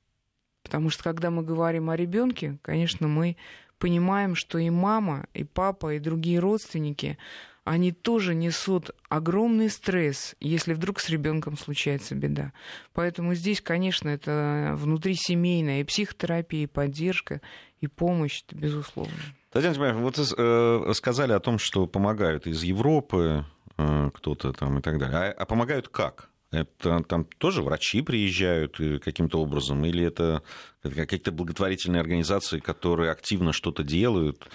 [0.62, 3.36] Потому что когда мы говорим о ребенке, конечно, мы
[3.78, 7.18] понимаем, что и мама, и папа, и другие родственники
[7.66, 12.52] они тоже несут огромный стресс, если вдруг с ребенком случается беда.
[12.92, 17.40] Поэтому здесь, конечно, это внутрисемейная и психотерапия, и поддержка,
[17.80, 19.12] и помощь, безусловно.
[19.56, 23.46] Татьяна Тимофеевна, вот э, сказали о том, что помогают из Европы
[23.78, 25.16] э, кто-то там и так далее.
[25.16, 26.28] А, а помогают как?
[26.50, 30.42] Это там тоже врачи приезжают каким-то образом, или это
[30.82, 34.46] какие-то благотворительные организации, которые активно что-то делают?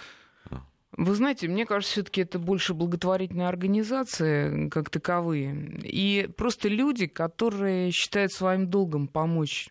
[0.91, 5.79] Вы знаете, мне кажется, все-таки это больше благотворительные организации как таковые.
[5.81, 9.69] И просто люди, которые считают своим долгом помочь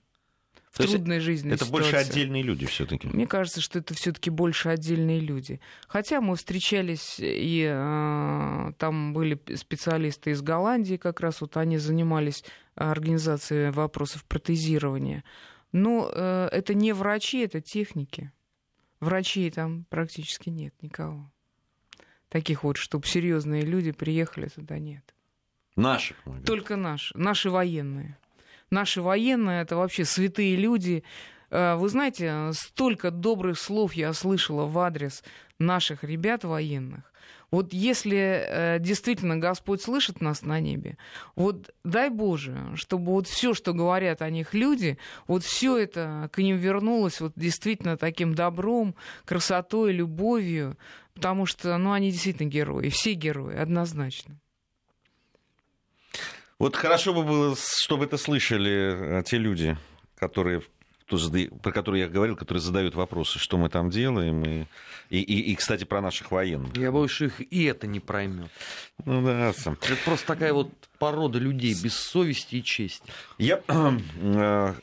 [0.70, 1.52] в То трудной жизни.
[1.52, 1.72] Это ситуации.
[1.72, 3.08] больше отдельные люди все-таки.
[3.08, 5.60] Мне кажется, что это все-таки больше отдельные люди.
[5.88, 12.44] Хотя мы встречались, и э, там были специалисты из Голландии, как раз вот они занимались
[12.76, 15.24] организацией вопросов протезирования.
[15.72, 18.32] Но э, это не врачи, это техники.
[19.00, 21.32] Врачей там практически нет никого.
[22.28, 25.02] Таких вот, чтобы серьезные люди приехали туда, нет.
[25.74, 26.14] Наши.
[26.46, 27.16] Только наши.
[27.18, 28.19] Наши военные.
[28.70, 31.02] Наши военные это вообще святые люди.
[31.50, 35.24] Э, вы знаете, столько добрых слов я слышала в адрес
[35.58, 37.10] наших ребят военных.
[37.50, 40.96] Вот если э, действительно Господь слышит нас на небе,
[41.34, 46.38] вот дай Боже, чтобы вот все, что говорят о них люди, вот все это к
[46.38, 50.78] ним вернулось вот действительно таким добром, красотой, любовью,
[51.14, 54.38] потому что, ну, они действительно герои, все герои, однозначно.
[56.60, 59.78] Вот хорошо бы было, чтобы это слышали э, те люди,
[60.16, 60.62] которые
[61.62, 64.66] про которые я говорил, которые задают вопросы, что мы там делаем, и,
[65.08, 66.76] и, и, и кстати, про наших военных.
[66.76, 68.48] Я боюсь, их и это не проймет.
[69.04, 69.76] Ну да, сам.
[69.82, 70.70] Это просто такая вот
[71.00, 73.10] порода людей без совести и чести.
[73.38, 74.74] Я э,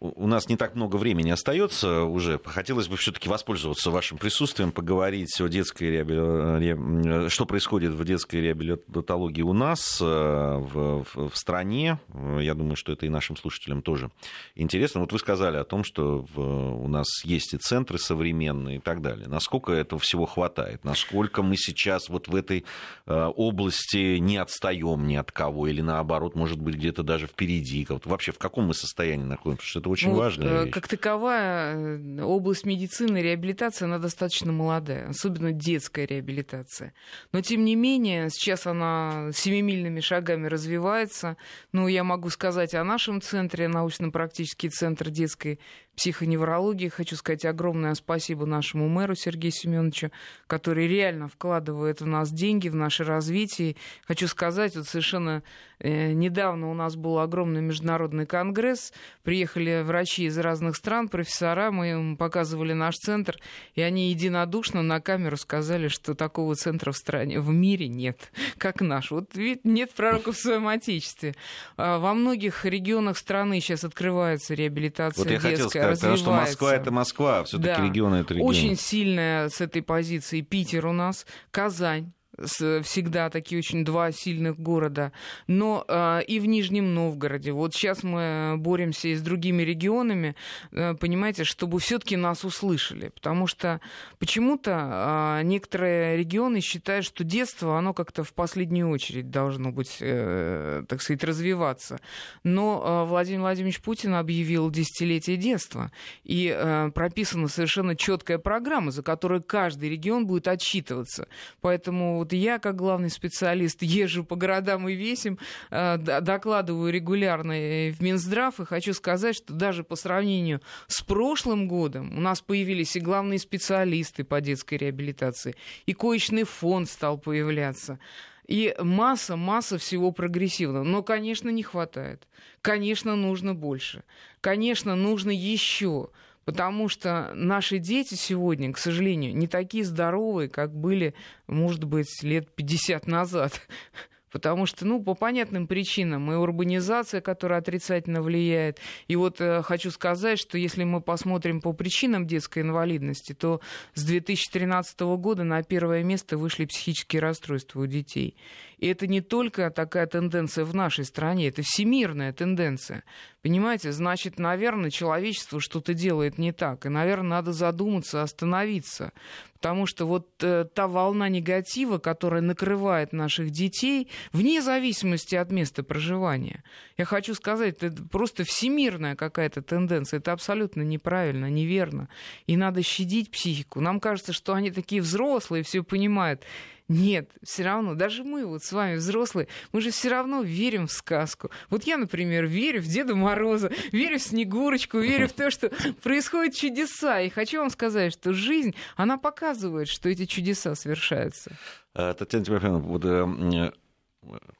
[0.00, 2.40] у нас не так много времени остается уже.
[2.44, 9.42] Хотелось бы все-таки воспользоваться вашим присутствием, поговорить о детской реабилитации, что происходит в детской реабилитологии
[9.42, 11.98] у нас, э, в, в, в стране.
[12.40, 14.10] Я думаю, что это и нашим слушателям тоже
[14.54, 15.00] интересно.
[15.00, 19.02] Вот вы сказали о том, что в, у нас есть и центры современные и так
[19.02, 19.26] далее.
[19.26, 20.84] Насколько этого всего хватает?
[20.84, 22.64] Насколько мы сейчас вот в этой
[23.06, 25.66] э, области не отстаем ни от кого?
[25.66, 27.84] Или наоборот, может быть, где-то даже впереди?
[27.88, 29.78] Вот вообще в каком мы состоянии находимся?
[29.78, 30.74] это очень ну, важная э, вещь.
[30.74, 36.94] Как таковая э, область медицины, реабилитация, она достаточно молодая, особенно детская реабилитация.
[37.32, 41.36] Но, тем не менее, сейчас она семимильными шагами развивается.
[41.72, 45.58] Ну, я могу сказать о нашем центре, научно-практический центр детской
[45.98, 46.88] психоневрологии.
[46.88, 50.12] Хочу сказать огромное спасибо нашему мэру Сергею Семеновичу,
[50.46, 53.74] который реально вкладывает в нас деньги, в наше развитие.
[54.06, 55.42] Хочу сказать, вот совершенно
[55.80, 58.92] э, недавно у нас был огромный международный конгресс.
[59.24, 63.36] Приехали врачи из разных стран, профессора, мы им показывали наш центр,
[63.74, 68.80] и они единодушно на камеру сказали, что такого центра в стране, в мире нет, как
[68.80, 69.10] наш.
[69.10, 71.34] Вот ведь нет пророков в своем отечестве.
[71.76, 77.40] А во многих регионах страны сейчас открывается реабилитация вот детская потому что Москва это Москва,
[77.40, 77.86] а все-таки да.
[77.86, 78.50] регионы это регионы.
[78.50, 85.12] Очень сильная с этой позиции Питер у нас, Казань всегда такие очень два сильных города,
[85.46, 87.52] но э, и в Нижнем Новгороде.
[87.52, 90.34] Вот сейчас мы боремся и с другими регионами,
[90.72, 93.80] э, понимаете, чтобы все-таки нас услышали, потому что
[94.18, 100.84] почему-то э, некоторые регионы считают, что детство, оно как-то в последнюю очередь должно быть, э,
[100.88, 101.98] так сказать, развиваться.
[102.44, 105.90] Но э, Владимир Владимирович Путин объявил десятилетие детства,
[106.24, 111.28] и э, прописана совершенно четкая программа, за которой каждый регион будет отчитываться.
[111.60, 115.38] Поэтому вот я, как главный специалист, езжу по городам и весим,
[115.70, 122.16] э, докладываю регулярно в Минздрав, и хочу сказать, что даже по сравнению с прошлым годом
[122.16, 125.54] у нас появились и главные специалисты по детской реабилитации,
[125.86, 127.98] и коечный фонд стал появляться.
[128.46, 130.82] И масса, масса всего прогрессивного.
[130.82, 132.26] Но, конечно, не хватает.
[132.62, 134.04] Конечно, нужно больше.
[134.40, 136.08] Конечно, нужно еще.
[136.48, 141.12] Потому что наши дети сегодня, к сожалению, не такие здоровые, как были,
[141.46, 143.60] может быть, лет 50 назад.
[144.32, 148.78] Потому что, ну, по понятным причинам, и урбанизация, которая отрицательно влияет.
[149.08, 153.60] И вот э, хочу сказать, что если мы посмотрим по причинам детской инвалидности, то
[153.92, 158.36] с 2013 года на первое место вышли психические расстройства у детей.
[158.78, 163.04] И это не только такая тенденция в нашей стране, это всемирная тенденция.
[163.40, 166.84] Понимаете, значит, наверное, человечество что-то делает не так.
[166.86, 169.12] И, наверное, надо задуматься, остановиться.
[169.54, 175.84] Потому что вот э, та волна негатива, которая накрывает наших детей, вне зависимости от места
[175.84, 176.64] проживания,
[176.96, 180.18] я хочу сказать, это просто всемирная какая-то тенденция.
[180.18, 182.08] Это абсолютно неправильно, неверно.
[182.48, 183.80] И надо щадить психику.
[183.80, 186.42] Нам кажется, что они такие взрослые, все понимают.
[186.88, 190.92] Нет, все равно, даже мы вот с вами взрослые, мы же все равно верим в
[190.92, 191.50] сказку.
[191.68, 195.70] Вот я, например, верю в Деда Мороза, верю в Снегурочку, верю в то, что
[196.02, 197.20] происходят чудеса.
[197.20, 201.52] И хочу вам сказать, что жизнь, она показывает, что эти чудеса совершаются.
[201.94, 203.72] Э, Татьяна Тимофеевна, вот э,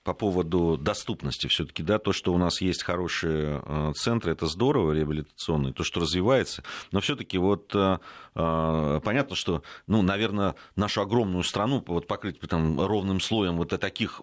[0.04, 4.92] по поводу доступности все-таки, да, то, что у нас есть хорошие э, центры, это здорово,
[4.92, 7.98] реабилитационные, то, что развивается, но все-таки вот э,
[8.34, 14.22] э, понятно, что, ну, наверное, нашу огромную страну вот покрыть там ровным слоем вот таких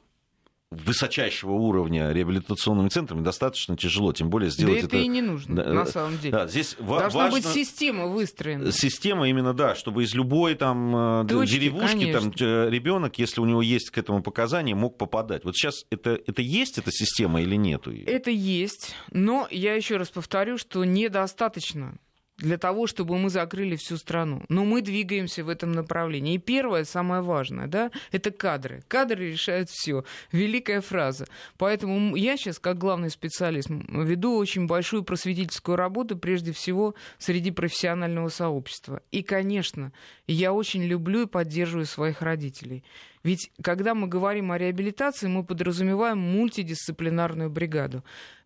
[0.72, 4.88] высочайшего уровня реабилитационными центрами достаточно тяжело, тем более сделать да это...
[4.88, 6.32] это и не нужно, да, на самом деле.
[6.32, 7.32] Да, здесь Должна важно...
[7.32, 8.72] быть система выстроена.
[8.72, 12.32] Система именно, да, чтобы из любой там э, Точки, деревушки там,
[12.70, 15.46] ребенок, если у него есть к этому показания, мог попадать.
[15.46, 17.94] Вот сейчас это, это есть, эта система или нету?
[18.06, 21.96] Это есть, но я еще раз повторю, что недостаточно
[22.38, 24.44] для того, чтобы мы закрыли всю страну.
[24.50, 26.36] Но мы двигаемся в этом направлении.
[26.36, 28.84] И первое, самое важное, да, это кадры.
[28.88, 30.04] Кадры решают все.
[30.32, 31.28] Великая фраза.
[31.58, 38.30] Поэтому я сейчас, как главный специалист, веду очень большую просветительскую работу, прежде всего, среди профессионального
[38.30, 39.02] сообщества.
[39.12, 39.94] И, конечно,
[40.28, 42.84] я очень люблю и поддерживаю своих родителей.
[43.26, 48.04] Ведь когда мы говорим о реабилитации, мы подразумеваем мультидисциплинарную бригаду.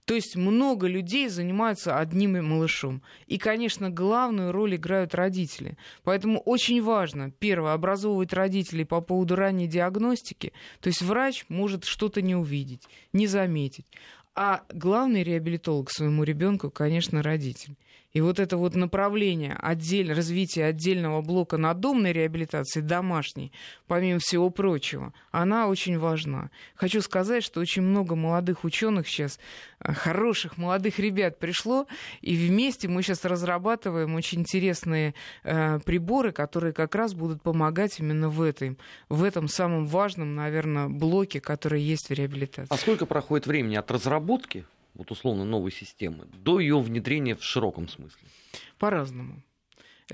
[0.10, 3.04] То есть много людей занимаются одним малышом.
[3.28, 5.78] И, конечно, главную роль играют родители.
[6.04, 10.52] Поэтому очень важно, первое, образовывать родителей по поводу ранней диагностики.
[10.80, 13.86] То есть врач может что-то не увидеть, не заметить.
[14.34, 17.76] А главный реабилитолог своему ребенку, конечно, родитель.
[18.14, 23.52] И вот это вот направление отдель, развития отдельного блока надомной реабилитации, домашней,
[23.88, 26.50] помимо всего прочего, она очень важна.
[26.76, 29.40] Хочу сказать, что очень много молодых ученых сейчас,
[29.80, 31.86] э, хороших молодых ребят пришло,
[32.22, 38.30] и вместе мы сейчас разрабатываем очень интересные э, приборы, которые как раз будут помогать именно
[38.30, 38.78] в этом,
[39.10, 42.74] в этом самом важном, наверное, блоке, который есть в реабилитации.
[42.74, 47.88] А сколько проходит времени от разработки вот условно новой системы, до ее внедрения в широком
[47.88, 48.28] смысле?
[48.78, 49.42] По-разному.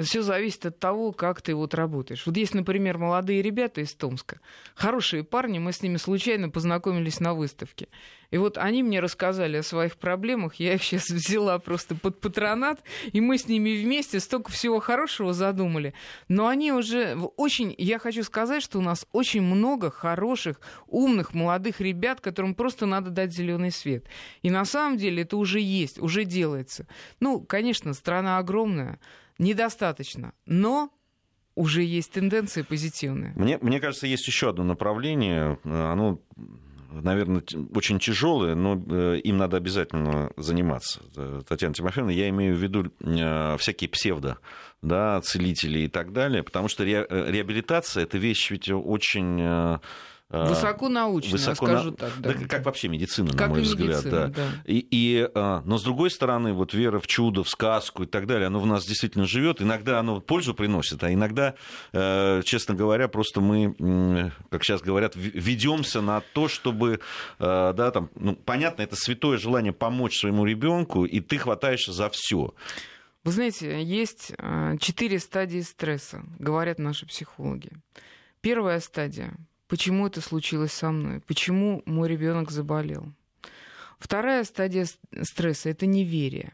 [0.01, 2.25] Все зависит от того, как ты вот работаешь.
[2.25, 4.41] Вот есть, например, молодые ребята из Томска,
[4.73, 7.87] хорошие парни, мы с ними случайно познакомились на выставке.
[8.31, 12.83] И вот они мне рассказали о своих проблемах, я их сейчас взяла просто под патронат,
[13.13, 15.93] и мы с ними вместе столько всего хорошего задумали.
[16.27, 21.79] Но они уже очень, я хочу сказать, что у нас очень много хороших, умных, молодых
[21.79, 24.05] ребят, которым просто надо дать зеленый свет.
[24.41, 26.87] И на самом деле это уже есть, уже делается.
[27.21, 28.99] Ну, конечно, страна огромная,
[29.37, 30.91] недостаточно, но
[31.55, 33.33] уже есть тенденции позитивные.
[33.35, 35.57] Мне, мне кажется, есть еще одно направление.
[35.63, 36.19] Оно,
[36.89, 41.01] наверное, очень тяжелое, но э, им надо обязательно заниматься.
[41.15, 44.37] Э, Татьяна Тимофеевна, я имею в виду э, всякие псевдо
[44.81, 49.79] да, целители и так далее, потому что реабилитация это вещь ведь очень
[50.29, 51.97] Высоко научно, Высоко скажу на...
[51.97, 52.11] так.
[52.19, 52.33] Да.
[52.33, 52.47] да.
[52.47, 54.03] Как вообще медицина, как на мой взгляд.
[54.03, 54.27] Медицина, да.
[54.27, 54.51] Да.
[54.65, 58.25] И, и, а, но с другой стороны, вот вера в чудо, в сказку и так
[58.25, 59.61] далее, оно в нас действительно живет.
[59.61, 61.53] Иногда оно пользу приносит, а иногда,
[61.93, 67.01] э, честно говоря, просто мы, как сейчас говорят, ведемся на то, чтобы,
[67.39, 72.09] э, да, там, ну, понятно, это святое желание помочь своему ребенку, и ты хватаешься за
[72.09, 72.55] все.
[73.23, 77.69] Вы знаете, есть э, четыре стадии стресса, говорят наши психологи.
[78.41, 79.35] Первая стадия
[79.67, 83.11] почему это случилось со мной, почему мой ребенок заболел.
[83.99, 84.87] Вторая стадия
[85.23, 86.53] стресса это неверие.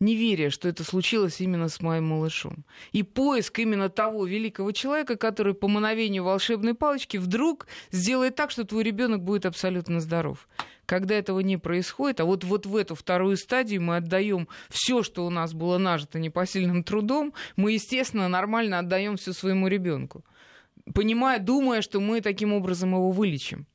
[0.00, 2.64] Неверие, что это случилось именно с моим малышом.
[2.90, 8.64] И поиск именно того великого человека, который по мановению волшебной палочки вдруг сделает так, что
[8.64, 10.48] твой ребенок будет абсолютно здоров.
[10.86, 15.24] Когда этого не происходит, а вот, вот в эту вторую стадию мы отдаем все, что
[15.24, 20.24] у нас было нажито непосильным трудом, мы, естественно, нормально отдаем все своему ребенку
[20.94, 23.66] понимая, думая, что мы таким образом его вылечим.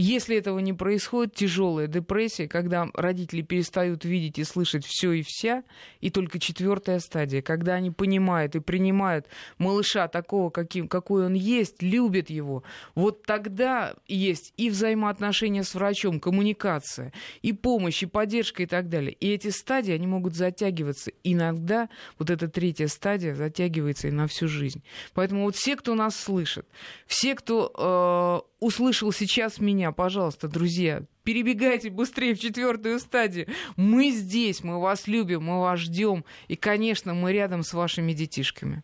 [0.00, 5.64] Если этого не происходит, тяжелая депрессия, когда родители перестают видеть и слышать все и вся,
[6.00, 9.26] и только четвертая стадия, когда они понимают и принимают
[9.58, 12.62] малыша такого, каким, какой он есть, любят его,
[12.94, 19.10] вот тогда есть и взаимоотношения с врачом, коммуникация, и помощь, и поддержка и так далее.
[19.14, 21.10] И эти стадии, они могут затягиваться.
[21.24, 21.88] Иногда
[22.20, 24.84] вот эта третья стадия затягивается и на всю жизнь.
[25.12, 26.68] Поэтому вот все, кто нас слышит,
[27.08, 33.46] все, кто э, услышал сейчас меня, пожалуйста, друзья, перебегайте быстрее в четвертую стадию.
[33.76, 36.24] Мы здесь, мы вас любим, мы вас ждем.
[36.48, 38.82] И, конечно, мы рядом с вашими детишками.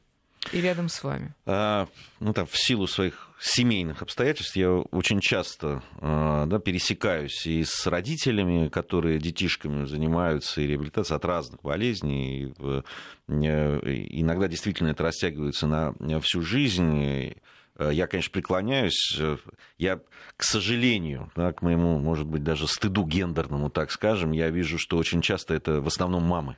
[0.52, 1.34] И рядом с вами.
[1.46, 1.88] А,
[2.20, 7.86] ну, там, в силу своих семейных обстоятельств я очень часто а, да, пересекаюсь и с
[7.86, 12.42] родителями, которые детишками занимаются, и реабилитацией от разных болезней.
[12.42, 12.82] И,
[13.28, 17.34] и, иногда действительно это растягивается на всю жизнь.
[17.78, 19.16] Э, я, конечно, преклоняюсь.
[19.18, 19.36] Э,
[19.78, 20.00] я,
[20.36, 24.96] к сожалению, да, к моему, может быть, даже стыду гендерному, так скажем, я вижу, что
[24.96, 26.56] очень часто это в основном мамы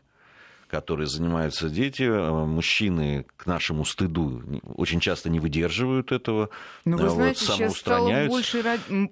[0.76, 4.42] которые занимаются дети, э, мужчины к нашему стыду
[4.74, 6.50] очень часто не выдерживают этого.
[6.84, 8.62] Ну, вы знаете, вот, сейчас стало больше,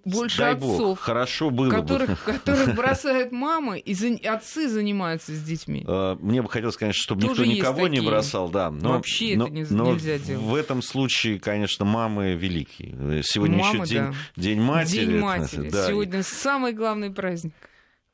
[0.05, 2.17] больше Дай отцов, Бог, хорошо было которых, бы.
[2.33, 4.09] которых бросают мамы, и за...
[4.31, 5.87] отцы занимаются с детьми.
[5.89, 8.03] Э, мне бы хотелось, конечно, чтобы Тоже никто никого такие.
[8.03, 8.71] не бросал, да.
[8.71, 10.45] Но, Вообще но, это не, но нельзя делать.
[10.45, 13.23] В этом случае, конечно, мамы великие.
[13.23, 14.15] Сегодня Мама, еще день, да.
[14.37, 15.07] день матери.
[15.07, 15.71] День матери.
[15.71, 15.87] Да.
[15.87, 17.55] Сегодня самый главный праздник.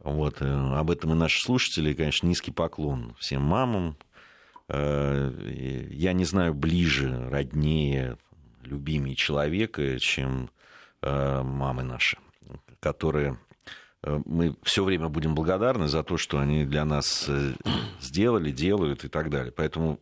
[0.00, 3.96] Вот, э, об этом и наши слушатели, конечно, низкий поклон всем мамам,
[4.72, 5.32] Э,
[5.90, 8.16] я не знаю ближе, роднее,
[8.62, 10.48] любимее человека, чем
[11.02, 12.18] э, мамы наши,
[12.78, 13.38] которые
[14.02, 17.28] мы все время будем благодарны за то, что они для нас
[18.00, 19.52] сделали, делают и так далее.
[19.52, 20.00] Поэтому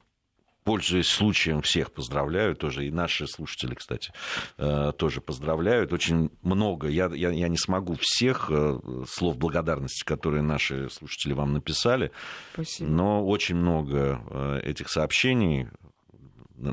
[0.69, 4.13] пользуясь случаем, всех поздравляю тоже, и наши слушатели, кстати,
[4.59, 5.95] э, тоже поздравляют.
[5.95, 11.55] Очень много, я, я, я не смогу всех э, слов благодарности, которые наши слушатели вам
[11.55, 12.13] написали,
[12.53, 12.91] Спасибо.
[12.91, 15.69] но очень много э, этих сообщений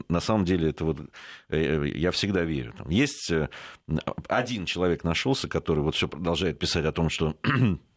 [0.10, 0.98] на самом деле это вот
[1.50, 2.74] я всегда верю.
[2.76, 3.32] Там есть
[4.28, 7.38] один человек нашелся, который вот все продолжает писать о том, что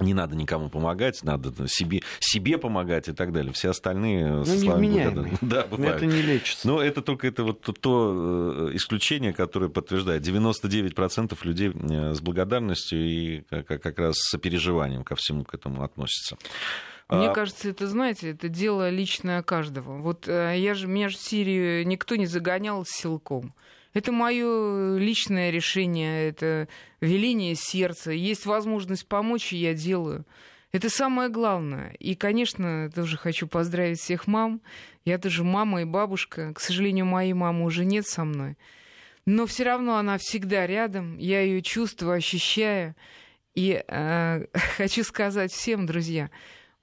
[0.00, 3.52] не надо никому помогать, надо себе, себе помогать и так далее.
[3.52, 5.38] Все остальные ну, невменяемые.
[5.40, 5.96] Да, бывают.
[5.96, 6.66] Это не лечится.
[6.66, 10.26] Но это только это вот то э, исключение, которое подтверждает.
[10.26, 16.36] 99% людей э, с благодарностью и как раз с сопереживанием ко всему к этому относятся.
[17.08, 17.34] Мне а...
[17.34, 19.98] кажется, это, знаете, это дело личное каждого.
[19.98, 23.52] Вот э, я же, меня же в Сирию никто не загонял силком.
[23.92, 26.68] Это мое личное решение, это
[27.00, 28.12] веление сердца.
[28.12, 30.24] Есть возможность помочь, и я делаю.
[30.72, 31.92] Это самое главное.
[31.98, 34.60] И, конечно, тоже хочу поздравить всех мам.
[35.04, 36.52] Я тоже мама и бабушка.
[36.54, 38.56] К сожалению, моей мамы уже нет со мной.
[39.26, 41.18] Но все равно она всегда рядом.
[41.18, 42.94] Я ее чувствую, ощущаю.
[43.54, 46.30] И э, хочу сказать всем, друзья,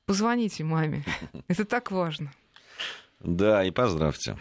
[0.06, 1.06] позвоните маме.
[1.48, 2.34] Это так важно.
[3.20, 4.38] Да, и поздравьте.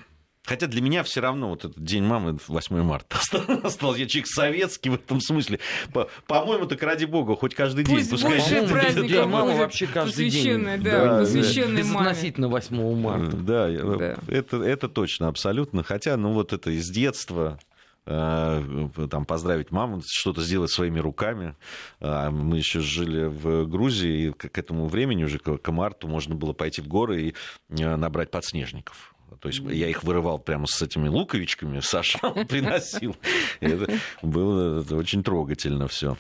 [0.47, 3.19] Хотя для меня все равно вот этот День мамы 8 марта
[3.65, 4.01] остался.
[4.01, 5.59] Я человек советский в этом смысле.
[5.93, 8.11] По- по-моему, так ради бога, хоть каждый Пусть день.
[8.11, 10.65] Пускай больше праздников День мамы вообще каждый день.
[10.83, 12.11] Да, да, посвященный маме.
[12.11, 13.37] Относительно 8 марта.
[13.37, 14.17] Да, да.
[14.29, 15.83] Это, это точно, абсолютно.
[15.83, 17.59] Хотя, ну вот это из детства,
[18.07, 21.57] э, там, поздравить маму, что-то сделать своими руками.
[22.01, 26.53] А мы еще жили в Грузии, и к этому времени уже, к марту, можно было
[26.53, 27.35] пойти в горы и
[27.71, 29.13] э, набрать подснежников.
[29.41, 32.19] То есть я их вырывал прямо с этими луковичками, Саша
[32.49, 33.17] приносил.
[33.61, 36.17] Это было очень трогательно все.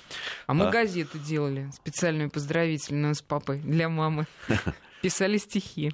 [0.47, 4.27] А мы газеты делали, специальную поздравительную с папой для мамы.
[5.03, 5.93] Писали стихи.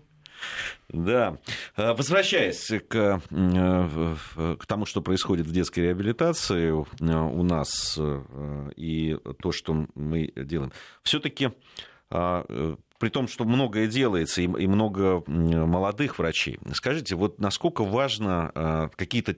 [0.88, 1.38] Да.
[1.76, 4.16] А, возвращаясь к, э,
[4.58, 10.32] к тому, что происходит в детской реабилитации э, у нас э, и то, что мы
[10.36, 11.52] делаем, все-таки
[12.10, 12.44] а,
[13.02, 16.60] при том, что многое делается и, и много молодых врачей.
[16.72, 19.34] Скажите, вот насколько важно э, какие-то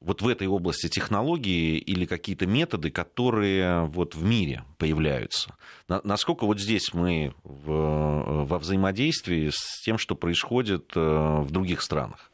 [0.00, 5.56] вот в этой области технологии или какие-то методы, которые вот в мире появляются?
[5.88, 12.30] Насколько вот здесь мы в, во взаимодействии с тем, что происходит э, в других странах?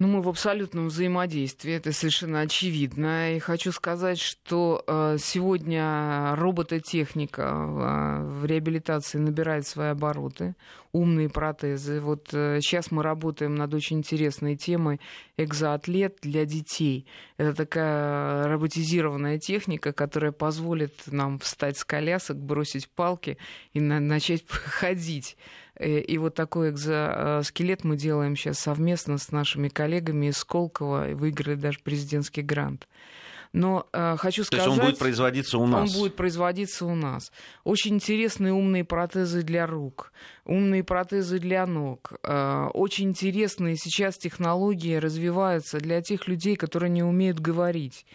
[0.00, 3.36] Ну, мы в абсолютном взаимодействии, это совершенно очевидно.
[3.36, 10.56] И хочу сказать, что э, сегодня робототехника э, в реабилитации набирает свои обороты,
[10.90, 12.00] умные протезы.
[12.00, 15.00] Вот сейчас э, мы работаем над очень интересной темой
[15.36, 17.06] экзоатлет для детей.
[17.36, 23.38] Это такая роботизированная техника, которая позволит нам встать с колясок, бросить палки
[23.74, 25.36] и начать ходить.
[25.76, 31.08] Э, и вот такой экзоскелет мы делаем сейчас совместно с нашими коллегами из Сколково.
[31.12, 32.86] Выиграли даже президентский грант.
[33.54, 34.64] Но э, хочу сказать...
[34.64, 35.88] То есть он будет производиться у нас?
[35.88, 37.30] Он будет производиться у нас.
[37.62, 40.12] Очень интересные умные протезы для рук,
[40.44, 42.14] умные протезы для ног.
[42.24, 48.06] Э, очень интересные сейчас технологии развиваются для тех людей, которые не умеют говорить.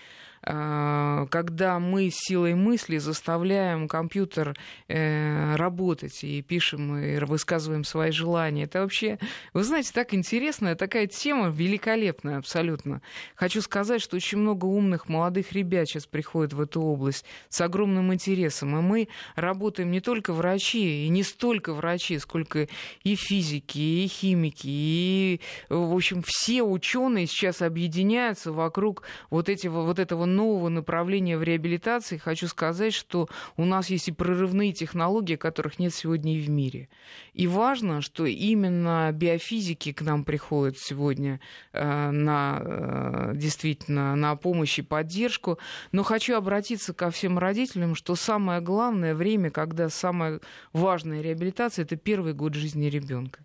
[0.42, 4.56] А, когда мы силой мысли заставляем компьютер
[4.88, 8.64] э, работать и пишем и высказываем свои желания.
[8.64, 9.20] Это вообще,
[9.54, 13.02] вы знаете, так интересная такая тема, великолепная абсолютно.
[13.36, 18.14] Хочу сказать, что очень много умных молодых ребят сейчас приходят в эту область с огромным
[18.14, 18.78] интересом.
[18.78, 22.68] И мы работаем не только врачи, и не столько врачи, сколько
[23.04, 30.00] и физики, и химики, и, в общем, все ученые сейчас объединяются вокруг вот, этого, вот
[30.00, 33.28] этого нового направления в реабилитации хочу сказать, что
[33.58, 36.90] у нас есть и прорывные технологии, которых нет сегодня и в мире.
[37.34, 41.40] И важно, что именно биофизики к нам приходят сегодня
[41.74, 45.60] э, на, э, действительно на помощь и поддержку.
[45.92, 50.40] Но хочу обратиться ко всем родителям, что самое главное время, когда самая
[50.74, 53.44] важная реабилитация, это первый год жизни ребенка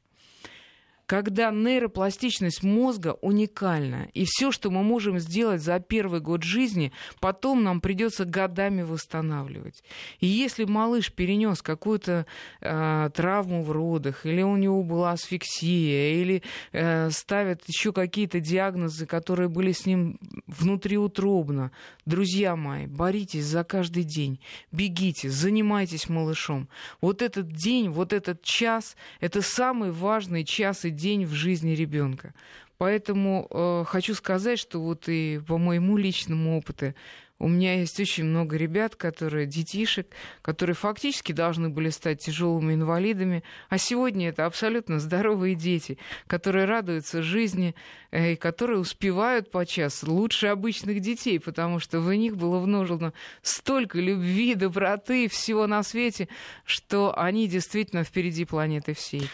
[1.07, 4.09] когда нейропластичность мозга уникальна.
[4.15, 9.83] И все, что мы можем сделать за первый год жизни, потом нам придется годами восстанавливать.
[10.21, 12.27] И если малыш перенес какую-то
[12.61, 16.43] э, травму в родах, или у него была асфиксия, или
[16.73, 21.71] э, ставят еще какие-то диагнозы, которые были с ним внутриутробно,
[22.07, 24.41] друзья мои, боритесь за каждый день,
[24.73, 26.69] бегите, занимайтесь малышом.
[27.01, 32.35] Вот этот день, вот этот час, это самый важный час и день в жизни ребенка.
[32.79, 36.95] Поэтому э, хочу сказать, что вот и по моему личному опыту
[37.41, 40.07] у меня есть очень много ребят, которые детишек,
[40.41, 47.23] которые фактически должны были стать тяжелыми инвалидами, а сегодня это абсолютно здоровые дети, которые радуются
[47.23, 47.75] жизни
[48.13, 53.99] э, и которые успевают подчас лучше обычных детей, потому что в них было вложено столько
[53.99, 56.29] любви, доброты, всего на свете,
[56.65, 59.29] что они действительно впереди планеты всей.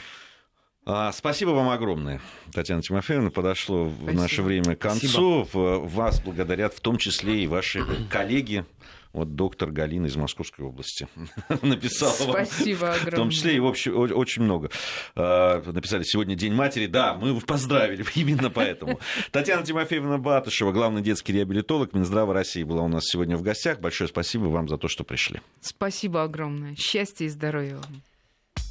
[0.93, 2.20] А, спасибо вам огромное,
[2.53, 3.30] Татьяна Тимофеевна.
[3.30, 4.11] Подошло Спасибо.
[4.11, 5.45] в наше время к концу.
[5.45, 5.78] Спасибо.
[5.86, 8.64] Вас благодарят в том числе и ваши коллеги.
[9.12, 11.09] Вот доктор Галина из Московской области
[11.62, 12.91] написала Спасибо вам.
[12.91, 13.11] огромное.
[13.12, 14.70] В том числе и общем, очень много.
[15.14, 16.86] А, написали сегодня День матери.
[16.86, 18.99] Да, мы поздравили именно поэтому.
[19.30, 23.78] Татьяна Тимофеевна Батышева, главный детский реабилитолог Минздрава России, была у нас сегодня в гостях.
[23.78, 25.41] Большое спасибо вам за то, что пришли.
[25.61, 26.74] Спасибо огромное.
[26.74, 28.03] Счастья и здоровья вам.